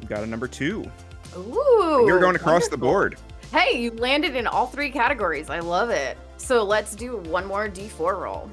[0.00, 0.88] We got a number two.
[1.36, 2.04] Ooh.
[2.06, 3.16] You're going across the board.
[3.52, 5.50] Hey, you landed in all three categories.
[5.50, 6.16] I love it.
[6.38, 8.50] So let's do one more d4 roll.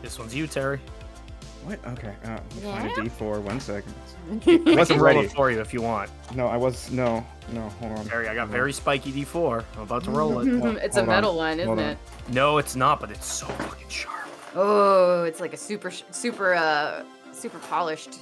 [0.00, 0.80] This one's you, Terry.
[1.64, 1.84] What?
[1.88, 2.14] Okay.
[2.24, 3.40] Uh, let me find a D4.
[3.42, 3.92] One second.
[4.46, 5.26] I Wasn't roll ready.
[5.26, 6.08] it for you if you want.
[6.36, 6.88] No, I was.
[6.92, 7.62] No, no.
[7.80, 8.06] Hold on.
[8.06, 8.52] Terry, I got Hold on.
[8.52, 9.64] very spiky D4.
[9.76, 10.48] I'm about to roll it.
[10.60, 11.14] Hold- it's a hold on.
[11.16, 11.84] metal one, isn't Hold on.
[11.84, 11.98] it?
[12.28, 14.28] No, it's not, but it's so fucking sharp.
[14.54, 18.20] Oh, it's like a super, super, uh, super polished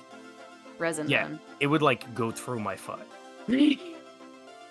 [0.78, 1.24] resin Yeah.
[1.24, 1.38] one.
[1.60, 3.06] It would like go through my foot.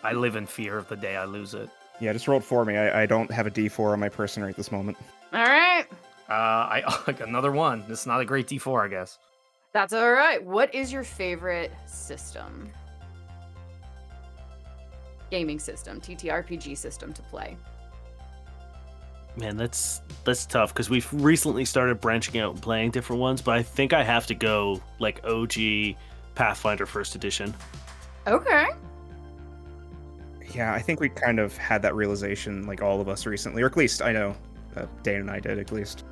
[0.06, 1.68] I live in fear of the day I lose it.
[2.00, 2.78] Yeah, just rolled for me.
[2.78, 4.98] I, I don't have a D4 on my person right this moment.
[5.34, 5.86] All right.
[6.30, 7.84] Uh, I like another one.
[7.88, 9.18] This is not a great D4, I guess.
[9.74, 10.44] That's all right.
[10.44, 12.70] What is your favorite system?
[15.32, 17.58] Gaming system, TTRPG system to play.
[19.38, 23.56] Man, that's that's tough because we've recently started branching out and playing different ones, but
[23.56, 25.96] I think I have to go like OG
[26.36, 27.54] Pathfinder First Edition.
[28.28, 28.68] Okay.
[30.56, 33.66] Yeah, I think we kind of had that realization, like all of us recently, or
[33.66, 34.36] at least I know
[34.78, 36.06] uh, Dane and I did, at least.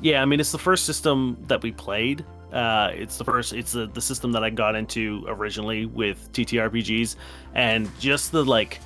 [0.00, 2.24] Yeah, I mean it's the first system that we played.
[2.52, 3.52] Uh, it's the first.
[3.52, 7.16] It's the, the system that I got into originally with TTRPGs,
[7.54, 8.80] and just the like.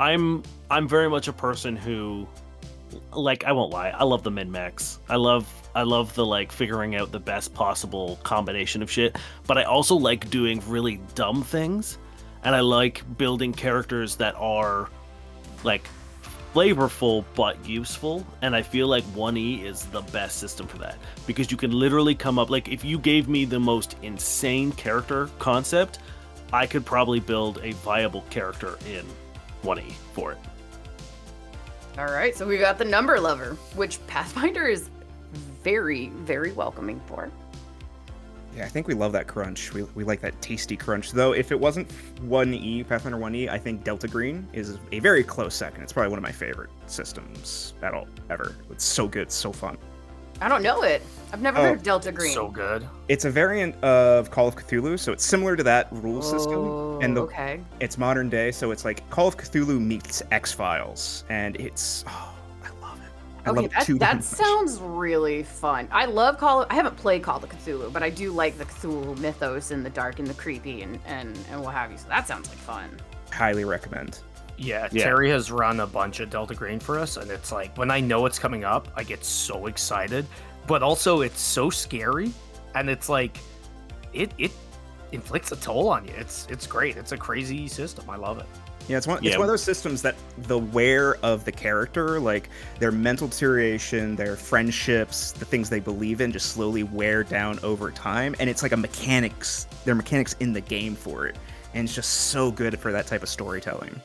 [0.00, 2.26] I'm I'm very much a person who,
[3.12, 3.90] like, I won't lie.
[3.90, 4.98] I love the min max.
[5.08, 5.46] I love
[5.76, 9.16] I love the like figuring out the best possible combination of shit.
[9.46, 11.98] But I also like doing really dumb things,
[12.44, 14.88] and I like building characters that are,
[15.64, 15.88] like,
[16.54, 18.26] flavorful but useful.
[18.42, 20.98] And i feel like 1e is the best system for that.
[21.26, 25.30] Because you can literally come up like if you gave me the most insane character
[25.38, 25.98] concept
[26.52, 29.06] i could probably build a viable character in
[29.62, 30.38] 1e for it.
[31.98, 34.88] All right, so we got the number lover, which Pathfinder is
[35.62, 37.30] very, very welcoming for.
[38.56, 39.72] Yeah, I think we love that crunch.
[39.72, 41.12] We, we like that tasty crunch.
[41.12, 41.88] Though, if it wasn't
[42.26, 45.82] 1E, Pathfinder 1E, I think Delta Green is a very close second.
[45.82, 48.56] It's probably one of my favorite systems at all, ever.
[48.70, 49.78] It's so good, so fun.
[50.42, 51.02] I don't know it.
[51.32, 51.84] I've never Oh, heard of oh.
[51.84, 52.34] Delta Green.
[52.34, 52.86] So good.
[53.08, 56.54] It's a variant of Call of Cthulhu, so it's similar to that rule system.
[56.54, 57.60] Oh, And the, okay.
[57.80, 62.10] it's modern day, so it's like Call of Cthulhu meets X Files, and it's oh,
[62.10, 62.30] I love it.
[62.30, 62.31] I
[63.50, 65.88] okay, love that, too that sounds really fun.
[65.90, 66.62] I love Call.
[66.62, 69.84] Of, I haven't played Call of Cthulhu, but I do like the Cthulhu mythos and
[69.84, 71.98] the dark and the creepy and and and what have you.
[71.98, 72.90] So that sounds like fun.
[73.32, 74.20] Highly recommend.
[74.58, 75.04] Yeah, Yeah.
[75.04, 78.00] Terry has run a bunch of Delta Green for us, and it's like when I
[78.00, 80.26] know it's coming up, I get so excited.
[80.66, 82.32] But also, it's so scary,
[82.74, 83.38] and it's like
[84.12, 84.52] it it
[85.10, 86.14] inflicts a toll on you.
[86.16, 86.96] It's it's great.
[86.96, 88.08] It's a crazy system.
[88.08, 88.46] I love it.
[88.88, 89.22] Yeah, it's one.
[89.22, 89.30] Yeah.
[89.30, 94.16] It's one of those systems that the wear of the character, like their mental deterioration,
[94.16, 98.62] their friendships, the things they believe in, just slowly wear down over time, and it's
[98.62, 99.66] like a mechanics.
[99.84, 101.36] Their mechanics in the game for it,
[101.74, 104.00] and it's just so good for that type of storytelling.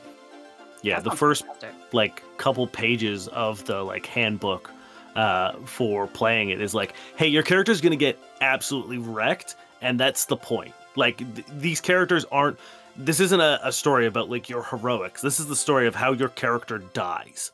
[0.82, 1.44] Yeah, the first
[1.92, 4.70] like couple pages of the like handbook
[5.16, 10.26] uh, for playing it is like, hey, your character's gonna get absolutely wrecked, and that's
[10.26, 10.72] the point.
[10.94, 12.58] Like th- these characters aren't.
[12.98, 15.22] This isn't a, a story about like your heroics.
[15.22, 17.52] This is the story of how your character dies,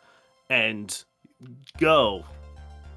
[0.48, 1.04] and
[1.78, 2.24] go.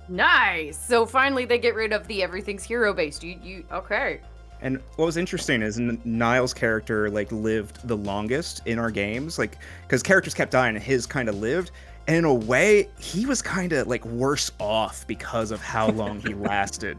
[0.10, 0.78] Nice.
[0.78, 3.22] So finally, they get rid of the everything's hero based.
[3.24, 4.22] You you okay?
[4.62, 9.38] And what was interesting is N- Niall's character like lived the longest in our games,
[9.38, 11.72] like because characters kept dying, and his kind of lived.
[12.08, 16.22] And in a way, he was kind of like worse off because of how long
[16.22, 16.98] he lasted.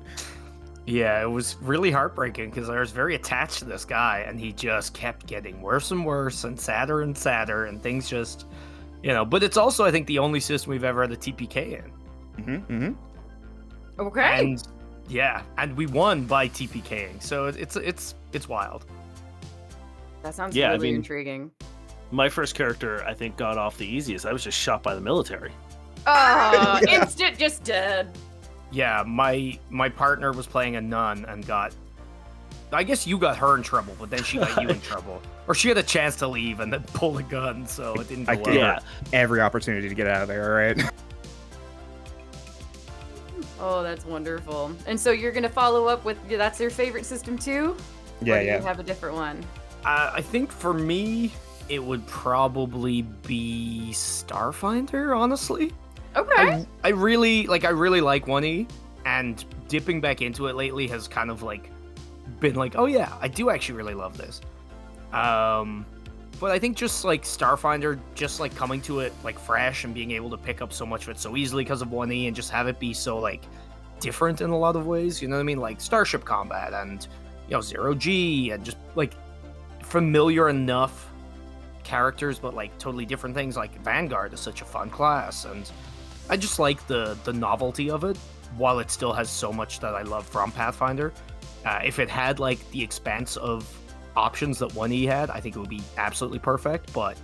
[0.91, 4.53] Yeah, it was really heartbreaking because I was very attached to this guy, and he
[4.53, 8.47] just kept getting worse and worse, and sadder and sadder, and things just,
[9.03, 9.23] you know.
[9.27, 12.43] But it's also, I think, the only system we've ever had a TPK in.
[12.43, 12.93] hmm hmm
[14.01, 14.41] Okay.
[14.41, 14.63] And
[15.09, 18.87] yeah, and we won by TPKing, so it's it's it's wild.
[20.23, 21.51] that sounds Yeah, I really mean- intriguing.
[22.13, 24.25] My first character, I think, got off the easiest.
[24.25, 25.53] I was just shot by the military.
[26.07, 27.03] Oh, Yeah.
[27.03, 28.09] instant, just dead.
[28.71, 31.75] Yeah, my my partner was playing a nun and got.
[32.71, 35.55] I guess you got her in trouble, but then she got you in trouble, or
[35.55, 38.33] she had a chance to leave and then pull a gun, so it didn't go
[38.33, 38.45] I well.
[38.45, 38.79] get Yeah,
[39.15, 40.93] Every opportunity to get out of there, all right?
[43.61, 44.73] Oh, that's wonderful.
[44.87, 47.77] And so you're gonna follow up with that's your favorite system too?
[48.21, 48.57] yeah, or yeah.
[48.59, 49.45] You have a different one.
[49.85, 51.33] Uh, I think for me,
[51.69, 55.17] it would probably be Starfinder.
[55.17, 55.73] Honestly,
[56.17, 56.43] Okay.
[56.43, 57.65] I, I really like.
[57.65, 58.67] I really like One E,
[59.05, 61.71] and dipping back into it lately has kind of like
[62.41, 64.41] been like, oh yeah, I do actually really love this.
[65.13, 65.87] Um,
[66.41, 70.13] but I think just like Starfinder, just like coming to it like fresh and being
[70.13, 72.37] able to pick up so much of it so easily because of One E, and
[72.37, 73.43] just have it be so like
[74.01, 75.21] different in a lot of ways.
[75.21, 75.59] You know what I mean?
[75.59, 77.07] Like Starship Combat and
[77.49, 79.15] you know Zero G and just like
[79.83, 81.11] familiar enough
[81.83, 83.57] characters, but like totally different things.
[83.57, 85.71] Like Vanguard is such a fun class, and
[86.31, 88.17] I just like the the novelty of it,
[88.57, 91.13] while it still has so much that I love from Pathfinder.
[91.65, 93.67] Uh, if it had like the expanse of
[94.17, 96.93] options that 1E had, I think it would be absolutely perfect.
[96.93, 97.19] But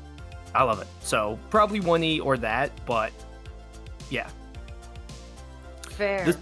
[0.55, 2.71] I love it, so probably 1E or that.
[2.87, 3.13] But
[4.11, 4.29] yeah,
[5.91, 6.25] Fair.
[6.25, 6.39] This-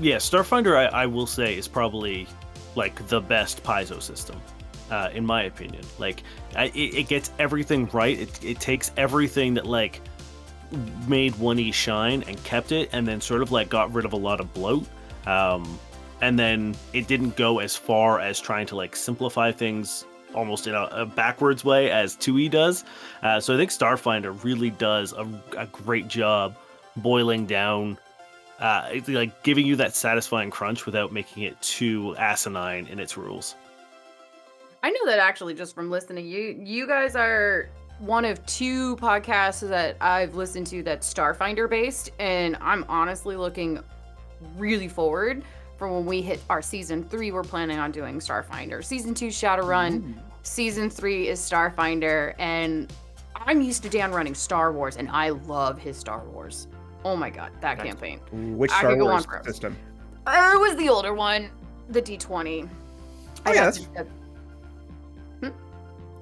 [0.00, 0.16] yeah.
[0.16, 2.26] Starfinder, I, I will say, is probably
[2.74, 4.40] like the best Paizo system,
[4.90, 5.84] uh, in my opinion.
[5.98, 6.22] Like,
[6.56, 8.18] I, it, it gets everything right.
[8.18, 10.00] It, it takes everything that like
[11.08, 14.16] made 1E shine and kept it, and then sort of like got rid of a
[14.16, 14.86] lot of bloat.
[15.26, 15.78] Um,
[16.20, 20.74] and then it didn't go as far as trying to like simplify things almost in
[20.74, 22.84] a, a backwards way as 2E does.
[23.22, 26.56] Uh, so I think Starfinder really does a, a great job
[26.96, 27.98] boiling down,
[28.58, 33.54] uh, like giving you that satisfying crunch without making it too asinine in its rules.
[34.82, 36.26] I know that actually just from listening.
[36.26, 42.10] You you guys are one of two podcasts that I've listened to that's Starfinder based,
[42.18, 43.80] and I'm honestly looking
[44.56, 45.42] really forward
[45.78, 47.30] for when we hit our season three.
[47.32, 48.84] We're planning on doing Starfinder.
[48.84, 50.14] Season two Shadowrun.
[50.42, 52.92] Season three is Starfinder, and
[53.34, 56.66] I'm used to Dan running Star Wars, and I love his Star Wars.
[57.04, 57.86] Oh my god, that Nice.
[57.86, 58.20] campaign!
[58.58, 59.76] Which I Star Wars system?
[60.26, 61.50] Uh, it was the older one,
[61.90, 62.68] the D20.
[62.68, 62.70] Oh,
[63.46, 64.06] I'd yeah, have that's- to-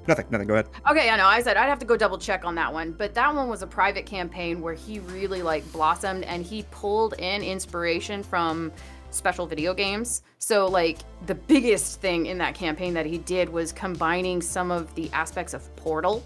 [0.07, 0.49] Nothing, nothing.
[0.49, 0.67] Go ahead.
[0.91, 1.27] Okay, I know.
[1.27, 3.62] I said I'd have to go double check on that one, but that one was
[3.62, 8.73] a private campaign where he really like blossomed and he pulled in inspiration from
[9.11, 10.23] special video games.
[10.38, 14.93] So like the biggest thing in that campaign that he did was combining some of
[14.97, 16.25] the aspects of Portal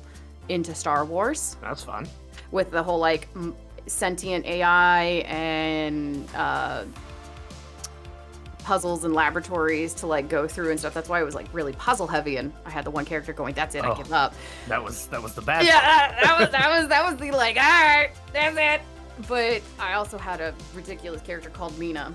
[0.48, 2.06] into Star Wars that's fun.
[2.52, 3.54] with the whole like m-
[3.88, 6.84] sentient AI and uh,
[8.66, 10.92] puzzles and laboratories to like go through and stuff.
[10.92, 13.54] That's why it was like really puzzle heavy, and I had the one character going,
[13.54, 13.94] "That's it, I Oh.
[13.94, 14.34] give up."
[14.66, 15.64] That was that was the bad.
[15.64, 15.84] Yeah, part.
[15.84, 18.80] that, that was that was that was the like, all right, that's it.
[19.28, 22.12] But I also had a ridiculous character called Mina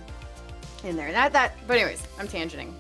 [0.84, 1.14] in there.
[1.14, 1.54] That that.
[1.68, 2.74] But anyways, I'm tangenting.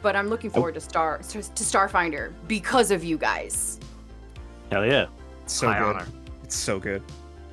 [0.00, 3.80] But I'm looking forward to Star to Starfinder because of you guys.
[4.70, 5.06] Hell yeah.
[5.42, 5.96] It's so High good.
[5.96, 6.06] honor.
[6.44, 7.02] It's so good.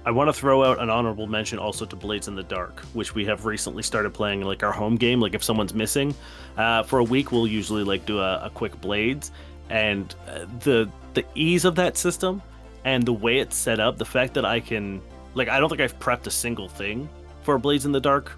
[0.05, 3.15] I want to throw out an honorable mention also to Blades in the Dark, which
[3.15, 5.21] we have recently started playing like our home game.
[5.21, 6.13] Like if someone's missing
[6.57, 9.31] uh, for a week, we'll usually like do a, a quick Blades,
[9.69, 12.41] and uh, the the ease of that system
[12.85, 15.01] and the way it's set up, the fact that I can
[15.35, 17.07] like I don't think I've prepped a single thing
[17.43, 18.31] for a Blades in the Dark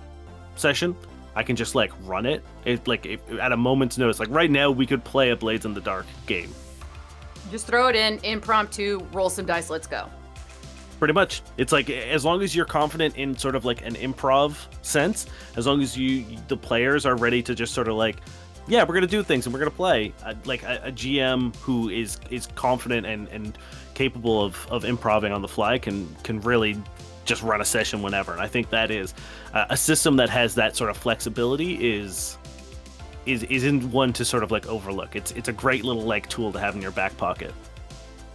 [0.56, 0.95] session.
[1.36, 2.43] I can just like run it.
[2.63, 3.06] It like
[3.39, 4.19] at a moment's notice.
[4.19, 6.54] Like right now, we could play a Blades in the Dark game.
[7.51, 10.10] Just throw it in, impromptu, roll some dice, let's go.
[11.06, 11.44] Pretty much.
[11.58, 15.68] It's like as long as you're confident in sort of like an improv sense as
[15.68, 18.15] long as you the players are ready to just sort of like
[18.68, 20.12] yeah we're gonna do things and we're gonna play.
[20.24, 23.56] Uh, like a, a gm who is is confident and and
[23.94, 26.76] capable of of improving on the fly can can really
[27.24, 28.32] just run a session whenever.
[28.32, 29.13] And i think that is
[29.54, 32.39] uh, a system that has that sort of flexibility is
[33.28, 35.15] is isn't one to sort of like overlook.
[35.15, 37.54] It's it's a great little like tool to have in your back pocket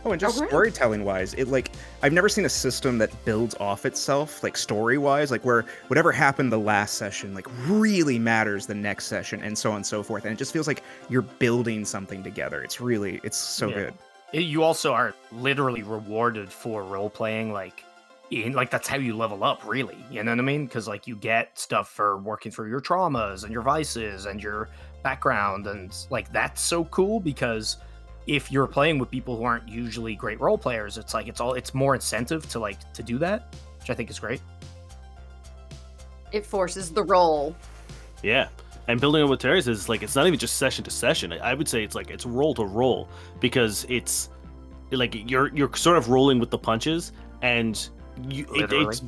[0.05, 3.55] Oh, and just Oh, storytelling wise, it like I've never seen a system that builds
[3.57, 8.67] off itself, like story wise, like where whatever happened the last session, like really matters
[8.67, 10.25] the next session, and so on and so forth.
[10.25, 12.63] And it just feels like you're building something together.
[12.63, 13.75] It's really, it's so Yeah.
[13.75, 13.95] good.
[14.33, 17.85] It- you also are literally rewarded for role playing like
[18.31, 21.09] in like that's how you level up really you know what i mean because like
[21.09, 24.69] you get stuff for working through your traumas and your vices and your
[25.03, 27.79] background and like that's so cool because
[28.27, 31.55] if you're playing with people who aren't usually great role players it's like it's all
[31.55, 34.41] it's more incentive to like to do that which i think is great
[36.33, 37.57] It forces the role.
[38.23, 38.49] Yeah.
[38.89, 41.33] And building on what Terry says, like it's not even just session to session.
[41.33, 43.09] I I would say it's like it's roll to roll
[43.41, 44.31] because it's
[44.91, 47.89] like you're you're sort of rolling with the punches, and
[48.29, 49.03] you it, it's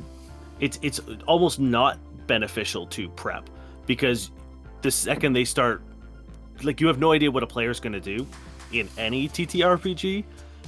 [0.59, 1.97] it's it's almost not
[2.27, 3.49] beneficial to prep
[3.85, 4.31] because
[4.81, 5.81] the second they start,
[6.63, 8.25] like you have no idea what a player's going to do
[8.73, 10.23] in any TTRPG.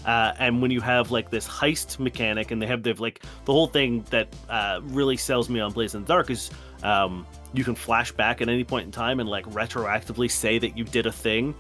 [0.06, 3.52] Uh, and when you have like this heist mechanic, and they have they've like the
[3.52, 6.52] whole thing that uh, really sells me on Blades in the Dark is
[6.84, 10.78] um, you can flash back at any point in time and like retroactively say that
[10.78, 11.56] you did a thing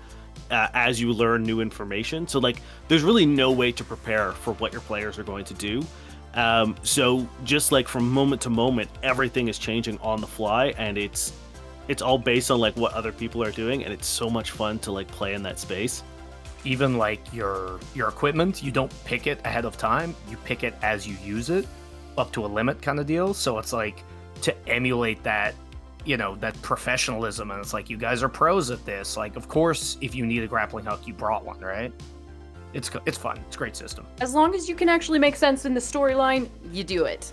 [0.51, 2.27] uh, as you learn new information.
[2.27, 5.53] So like, there's really no way to prepare for what your players are going to
[5.53, 5.83] do.
[6.35, 10.97] Um, so just like from moment to moment, everything is changing on the fly, and
[10.97, 11.33] it's
[11.87, 14.77] it's all based on like what other people are doing, and it's so much fun
[14.79, 16.03] to like play in that space.
[16.65, 20.15] Even like your your equipment you don't pick it ahead of time.
[20.29, 21.67] You pick it as you use it
[22.17, 23.33] up to a limit kind of deal.
[23.33, 24.03] So it's like
[24.41, 25.53] to emulate that
[26.05, 29.17] you know that professionalism and it's like you guys are pros at this.
[29.17, 31.93] Like of course if you need a grappling hook you brought one right?
[32.73, 33.37] It's it's fun.
[33.47, 34.05] It's a great system.
[34.19, 37.31] As long as you can actually make sense in the storyline, you do it.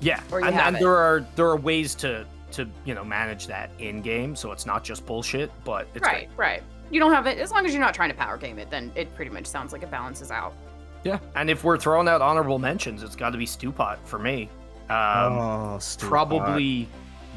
[0.00, 0.20] yeah.
[0.32, 3.70] Or you and, and there are there are ways to to you know manage that
[3.78, 6.38] in game so it's not just bullshit but it's right, great.
[6.38, 6.62] right.
[6.90, 8.70] You don't have it as long as you're not trying to power game it.
[8.70, 10.52] Then it pretty much sounds like it balances out.
[11.04, 14.50] yeah and if we're throwing out honorable mentions it's got to be stewpot for me
[14.90, 16.10] um oh, Stu Pot.
[16.10, 16.88] probably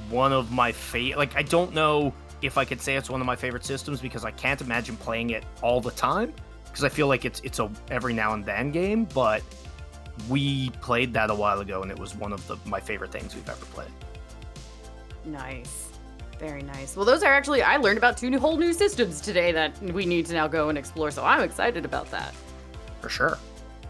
[0.10, 1.18] one of my favorite.
[1.18, 4.26] Like, I don't know if I could say it's one of my favorite systems because
[4.26, 6.34] I can't imagine playing it all the time
[6.66, 9.06] because I feel like it's it's a every now and then game.
[9.06, 9.42] But
[10.30, 13.34] we played that a while ago and it was one of the my favorite things
[13.36, 13.92] we've ever played.
[15.26, 15.90] Nice.
[16.40, 16.96] Very nice.
[16.96, 20.06] Well, those are actually I learned about two new, whole new systems today that we
[20.06, 21.10] need to now go and explore.
[21.12, 22.34] So I'm excited about that.
[23.02, 23.38] For sure,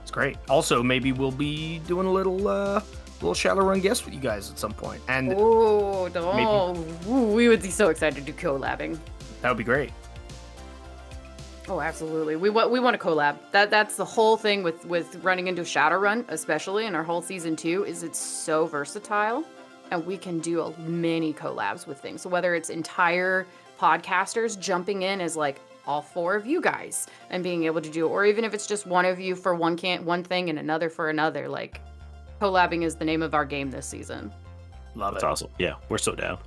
[0.01, 0.37] it's great.
[0.49, 2.81] Also, maybe we'll be doing a little uh
[3.21, 5.01] little Shadowrun guest with you guys at some point.
[5.07, 6.75] and Oh, no.
[7.09, 8.99] Ooh, we would be so excited to do collabing.
[9.41, 9.91] that would be great.
[11.69, 12.35] Oh, absolutely.
[12.35, 13.37] We want we want to collab.
[13.51, 17.55] That that's the whole thing with with running into Shadowrun, especially in our whole season
[17.55, 19.45] two, is it's so versatile,
[19.93, 22.21] and we can do a many collabs with things.
[22.21, 23.45] So whether it's entire
[23.79, 28.07] podcasters jumping in as like all four of you guys and being able to do,
[28.07, 30.89] or even if it's just one of you for one can one thing and another
[30.89, 31.79] for another, like
[32.41, 34.33] collabing is the name of our game this season.
[34.95, 35.27] Love That's it.
[35.27, 35.49] awesome.
[35.59, 36.39] Yeah, we're so down.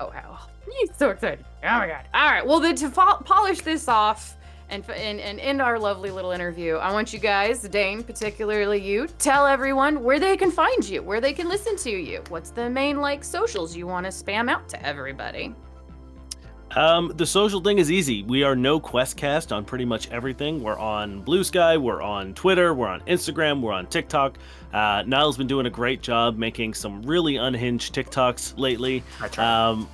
[0.00, 0.38] Oh, how
[0.80, 1.44] he's so excited!
[1.62, 2.04] Oh my god!
[2.14, 4.36] All right, well then to fo- polish this off
[4.72, 8.80] and, f- and and end our lovely little interview, I want you guys, Dane, particularly
[8.80, 12.24] you, tell everyone where they can find you, where they can listen to you.
[12.30, 15.54] What's the main like socials you want to spam out to everybody?
[16.74, 18.22] Um, the social thing is easy.
[18.22, 20.62] We are no Questcast on pretty much everything.
[20.62, 24.38] We're on Bluesky, we're on Twitter, we're on Instagram, we're on TikTok.
[24.72, 29.02] Uh, Niall's been doing a great job making some really unhinged TikToks lately.
[29.20, 29.68] I try.
[29.68, 29.86] Um,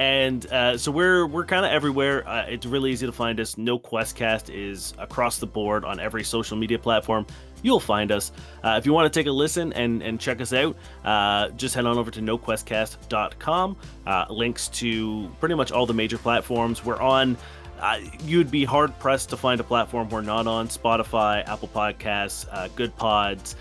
[0.00, 2.26] and uh, so we're we're kind of everywhere.
[2.26, 3.58] Uh, it's really easy to find us.
[3.58, 7.26] No Questcast is across the board on every social media platform.
[7.62, 8.32] You'll find us.
[8.64, 10.74] Uh, if you want to take a listen and, and check us out,
[11.04, 13.76] uh, just head on over to noquestcast.com.
[14.06, 16.82] Uh, links to pretty much all the major platforms.
[16.82, 17.36] We're on.
[17.78, 20.68] Uh, you'd be hard pressed to find a platform we're not on.
[20.68, 23.54] Spotify, Apple Podcasts, Goodpods,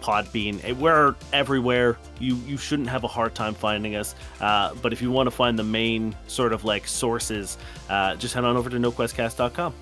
[0.00, 0.62] Podbean.
[0.64, 1.98] Eh, We're everywhere.
[2.20, 4.14] You you shouldn't have a hard time finding us.
[4.40, 7.58] Uh, but if you want to find the main sort of like sources,
[7.88, 9.74] uh, just head on over to noquestcast.com.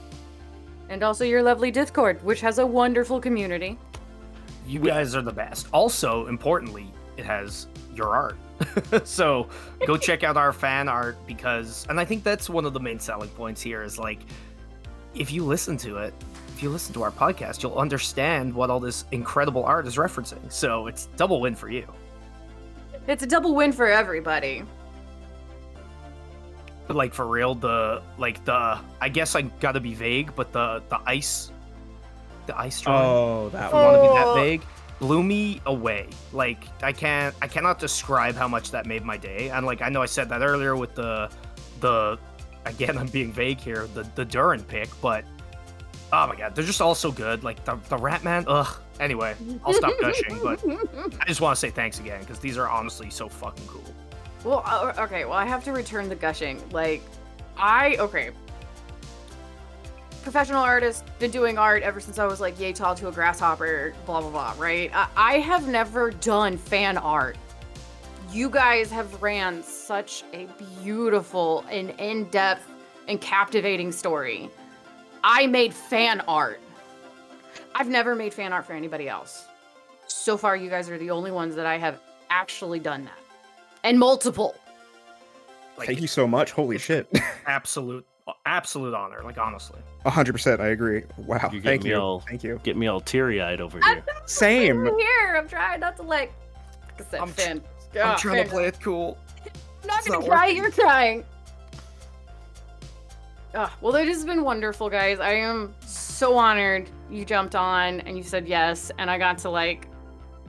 [0.88, 3.78] And also your lovely Discord, which has a wonderful community.
[4.66, 5.68] You guys are the best.
[5.72, 8.36] Also, importantly, it has your art.
[9.04, 9.48] so
[9.86, 12.98] go check out our fan art because, and I think that's one of the main
[12.98, 14.20] selling points here is like,
[15.14, 16.14] if you listen to it,
[16.56, 20.50] if you listen to our podcast, you'll understand what all this incredible art is referencing.
[20.50, 21.86] So it's double win for you.
[23.06, 24.62] It's a double win for everybody.
[26.86, 30.82] But like for real, the like the I guess I gotta be vague, but the
[30.88, 31.52] the ice,
[32.46, 33.04] the ice drawing.
[33.06, 33.82] Oh, that one.
[33.84, 34.34] want to be Oh.
[34.34, 34.62] that vague
[34.98, 39.50] blew me away like i can't i cannot describe how much that made my day
[39.50, 41.28] and like i know i said that earlier with the
[41.80, 42.18] the
[42.64, 45.22] again i'm being vague here the the Durin pick but
[46.12, 49.34] oh my god they're just all so good like the, the rat man ugh anyway
[49.64, 50.62] i'll stop gushing but
[51.20, 53.82] i just want to say thanks again because these are honestly so fucking cool
[54.44, 55.24] Well, uh, okay.
[55.24, 56.62] Well, I have to return the gushing.
[56.70, 57.02] Like,
[57.56, 58.30] I okay.
[60.22, 63.92] Professional artist, been doing art ever since I was like yay tall to a grasshopper.
[64.06, 64.54] Blah blah blah.
[64.56, 64.90] Right?
[64.94, 67.36] I, I have never done fan art.
[68.30, 70.46] You guys have ran such a
[70.82, 72.68] beautiful and in-depth
[73.08, 74.48] and captivating story.
[75.28, 76.60] I made fan art.
[77.74, 79.44] I've never made fan art for anybody else.
[80.06, 81.98] So far, you guys are the only ones that I have
[82.30, 83.18] actually done that
[83.82, 84.54] and multiple.
[85.76, 86.52] like Thank you so much.
[86.52, 87.08] Holy shit.
[87.46, 88.06] absolute
[88.44, 90.58] absolute honor like honestly 100%.
[90.60, 91.02] I agree.
[91.16, 91.48] Wow.
[91.52, 91.96] You get Thank me you.
[91.96, 92.60] all- Thank you.
[92.62, 94.04] Get me all teary eyed over I'm here.
[94.26, 94.84] Same.
[94.84, 95.36] here.
[95.36, 96.32] I'm trying not to like.
[96.98, 99.16] Like I said, I'm tr- i'm trying to play it cool
[99.82, 100.46] I'm not it's gonna not cry.
[100.46, 100.56] working.
[100.62, 101.24] You're crying.
[103.58, 105.18] Ah, well, it has been wonderful, guys.
[105.18, 109.50] I am so honored you jumped on and you said yes, and I got to
[109.50, 109.88] like,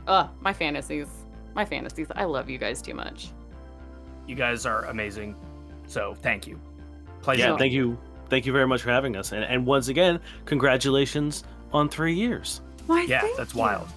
[0.08, 1.08] uh, my fantasies,
[1.56, 2.08] my fantasies.
[2.16, 3.30] I love you guys too much.
[4.28, 5.36] you guys are amazing
[5.88, 6.60] so thank you
[7.22, 7.98] pleasure Yeah, thank you.
[8.30, 9.32] Thank you very much for having us.
[9.32, 12.60] And, and once again, congratulations on three years.
[12.88, 13.04] Why?
[13.04, 13.62] yeah that's you.
[13.62, 13.88] wild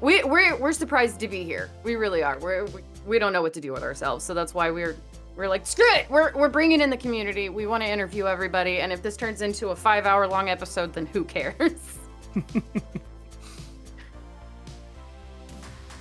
[0.00, 1.68] We we're we're surprised to be here.
[1.84, 2.38] We really are.
[2.38, 4.96] We're we, we don't know what to do with ourselves, so that's why we're
[5.36, 6.08] we're like screw it.
[6.10, 7.48] We're we're bringing in the community.
[7.48, 10.92] We want to interview everybody, and if this turns into a five hour long episode,
[10.92, 11.98] then who cares?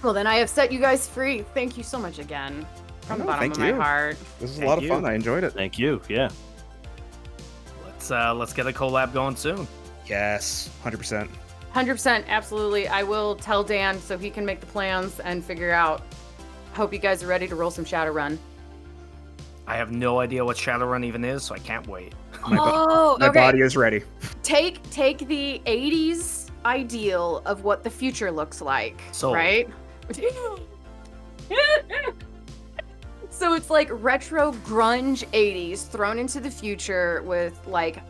[0.03, 1.43] well, then I have set you guys free.
[1.53, 2.65] Thank you so much again
[3.01, 3.75] from the bottom thank of my you.
[3.75, 4.17] heart.
[4.39, 4.89] This is a Thank lot of you.
[4.89, 5.05] fun.
[5.05, 5.53] I enjoyed it.
[5.53, 6.01] Thank you.
[6.09, 6.29] Yeah.
[7.85, 9.67] let's uh let's get a collab going soon
[10.07, 10.69] Yes.
[10.83, 11.29] 100%.
[11.71, 12.87] Hundred percent, absolutely.
[12.89, 16.01] I will tell Dan so he can make the plans and figure out.
[16.73, 18.37] Hope you guys are ready to roll some Shadowrun.
[19.67, 22.13] I have no idea what Shadowrun even is, so I can't wait.
[22.47, 23.39] My, bo- Oh, my okay.
[23.39, 24.01] body is ready.
[24.41, 29.35] take take the 80s ideal of what the future looks like Sold.
[29.35, 29.69] right
[33.29, 38.01] so it's like retro grunge 80s thrown into the future with like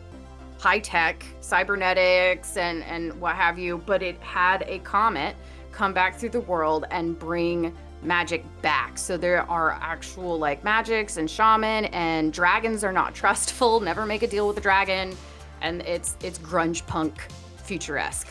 [0.58, 5.34] high tech cybernetics and and what have you but it had a comet
[5.72, 8.98] come back through the world and bring magic back.
[8.98, 13.80] So there are actual like magics and shaman and dragons are not trustful.
[13.80, 15.16] Never make a deal with a dragon.
[15.60, 17.22] And it's it's grunge punk
[17.64, 18.26] futuresque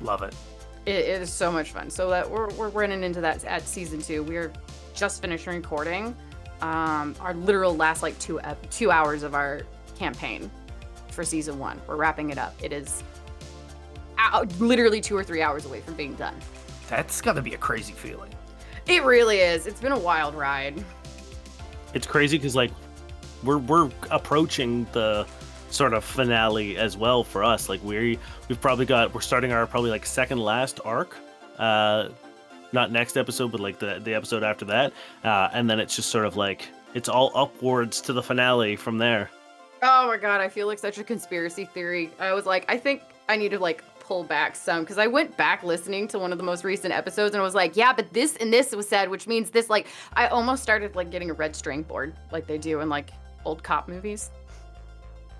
[0.00, 0.34] Love it.
[0.86, 1.90] it, it is so much fun.
[1.90, 4.22] So that we're, we're running into that at season two.
[4.22, 4.52] We're
[4.94, 6.16] just finishing recording
[6.62, 9.60] um our literal last like two ep- two hours of our
[9.98, 10.50] campaign
[11.10, 11.80] for season one.
[11.86, 12.54] We're wrapping it up.
[12.62, 13.02] It is
[14.18, 16.34] out, literally two or three hours away from being done.
[16.88, 18.30] That's got to be a crazy feeling.
[18.86, 20.82] It really is it's been a wild ride
[21.94, 22.70] It's crazy because like
[23.42, 25.26] we're we're approaching the
[25.70, 27.68] sort of finale as well for us.
[27.68, 28.18] Like we
[28.48, 31.16] we've probably got we're starting our probably like second last arc.
[31.58, 32.08] Uh
[32.72, 34.92] not next episode, but like the the episode after that.
[35.24, 38.98] Uh and then it's just sort of like it's all upwards to the finale from
[38.98, 39.30] there.
[39.82, 42.10] Oh my god, I feel like such a conspiracy theory.
[42.18, 45.36] I was like, I think I need to like pull back some because I went
[45.36, 48.12] back listening to one of the most recent episodes and I was like, yeah, but
[48.12, 49.68] this and this was said, which means this.
[49.68, 53.10] Like, I almost started like getting a red string board like they do in like
[53.44, 54.30] old cop movies.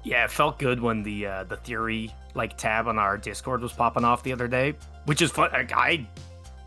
[0.05, 3.73] Yeah, it felt good when the uh, the theory like tab on our Discord was
[3.73, 4.75] popping off the other day,
[5.07, 5.51] which is fun.
[5.53, 6.07] Like, I,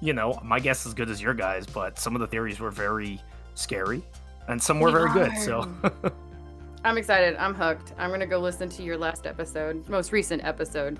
[0.01, 2.59] you know, my guess is as good as your guys, but some of the theories
[2.59, 3.21] were very
[3.55, 4.01] scary,
[4.47, 5.37] and some were They very good.
[5.37, 5.69] So.
[6.83, 7.35] I'm excited.
[7.35, 7.93] I'm hooked.
[7.97, 10.97] I'm gonna go listen to your last episode, most recent episode.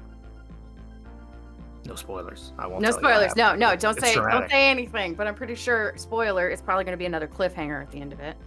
[1.90, 2.54] No spoilers.
[2.58, 2.82] I won't.
[2.82, 3.36] No tell you spoilers.
[3.36, 5.16] No, no, don't It's say don't say anything.
[5.16, 6.50] But I'm pretty sure spoiler.
[6.50, 8.38] It's probably gonna be another cliffhanger at the end of it.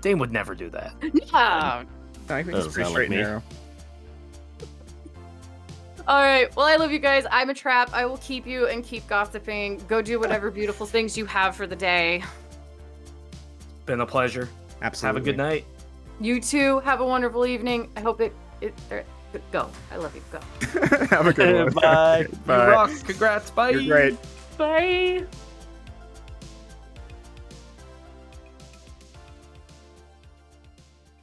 [0.00, 0.92] Dane would never do that.
[1.02, 1.20] No.
[1.32, 1.84] Oh.
[2.34, 3.16] I think Doesn't pretty straight like me.
[3.16, 3.42] narrow.
[6.06, 6.54] All right.
[6.56, 7.26] Well, I love you guys.
[7.30, 7.90] I'm a trap.
[7.92, 9.78] I will keep you and keep gossiping.
[9.88, 12.22] Go do whatever beautiful things you have for the day.
[13.86, 14.48] Been a pleasure.
[14.82, 15.18] Absolutely.
[15.18, 15.64] Have a good night.
[16.20, 16.80] You too.
[16.80, 17.90] Have a wonderful evening.
[17.96, 18.32] I hope it.
[18.60, 18.74] it
[19.52, 19.70] go.
[19.90, 20.22] I love you.
[20.30, 20.40] Go.
[21.06, 21.72] Have a good one.
[21.74, 22.26] Bye.
[22.30, 22.90] You rock.
[23.04, 23.50] Congrats.
[23.50, 23.70] Bye.
[23.70, 24.18] You're great.
[24.58, 25.24] Bye.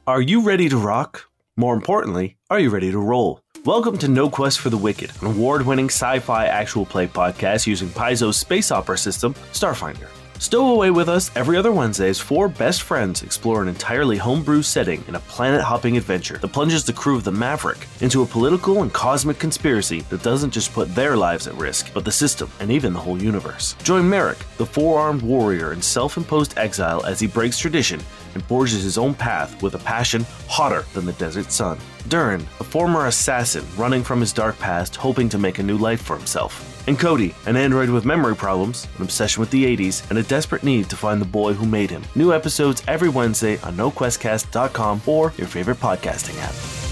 [0.06, 1.28] Are you ready to rock?
[1.56, 3.40] More importantly, are you ready to roll?
[3.64, 7.66] Welcome to No Quest for the Wicked, an award winning sci fi actual play podcast
[7.66, 10.08] using Paizo's space opera system, Starfinder.
[10.40, 14.62] Stow away with us every other Wednesday as four best friends explore an entirely homebrew
[14.62, 18.26] setting in a planet hopping adventure that plunges the crew of the Maverick into a
[18.26, 22.48] political and cosmic conspiracy that doesn't just put their lives at risk, but the system
[22.60, 23.74] and even the whole universe.
[23.82, 28.00] Join Merrick, the four armed warrior in self imposed exile, as he breaks tradition
[28.34, 31.78] and forges his own path with a passion hotter than the desert sun.
[32.06, 36.00] Durin, a former assassin running from his dark past, hoping to make a new life
[36.00, 36.77] for himself.
[36.88, 40.62] And Cody, an android with memory problems, an obsession with the 80s, and a desperate
[40.62, 42.02] need to find the boy who made him.
[42.14, 46.87] New episodes every Wednesday on NoQuestCast.com or your favorite podcasting app.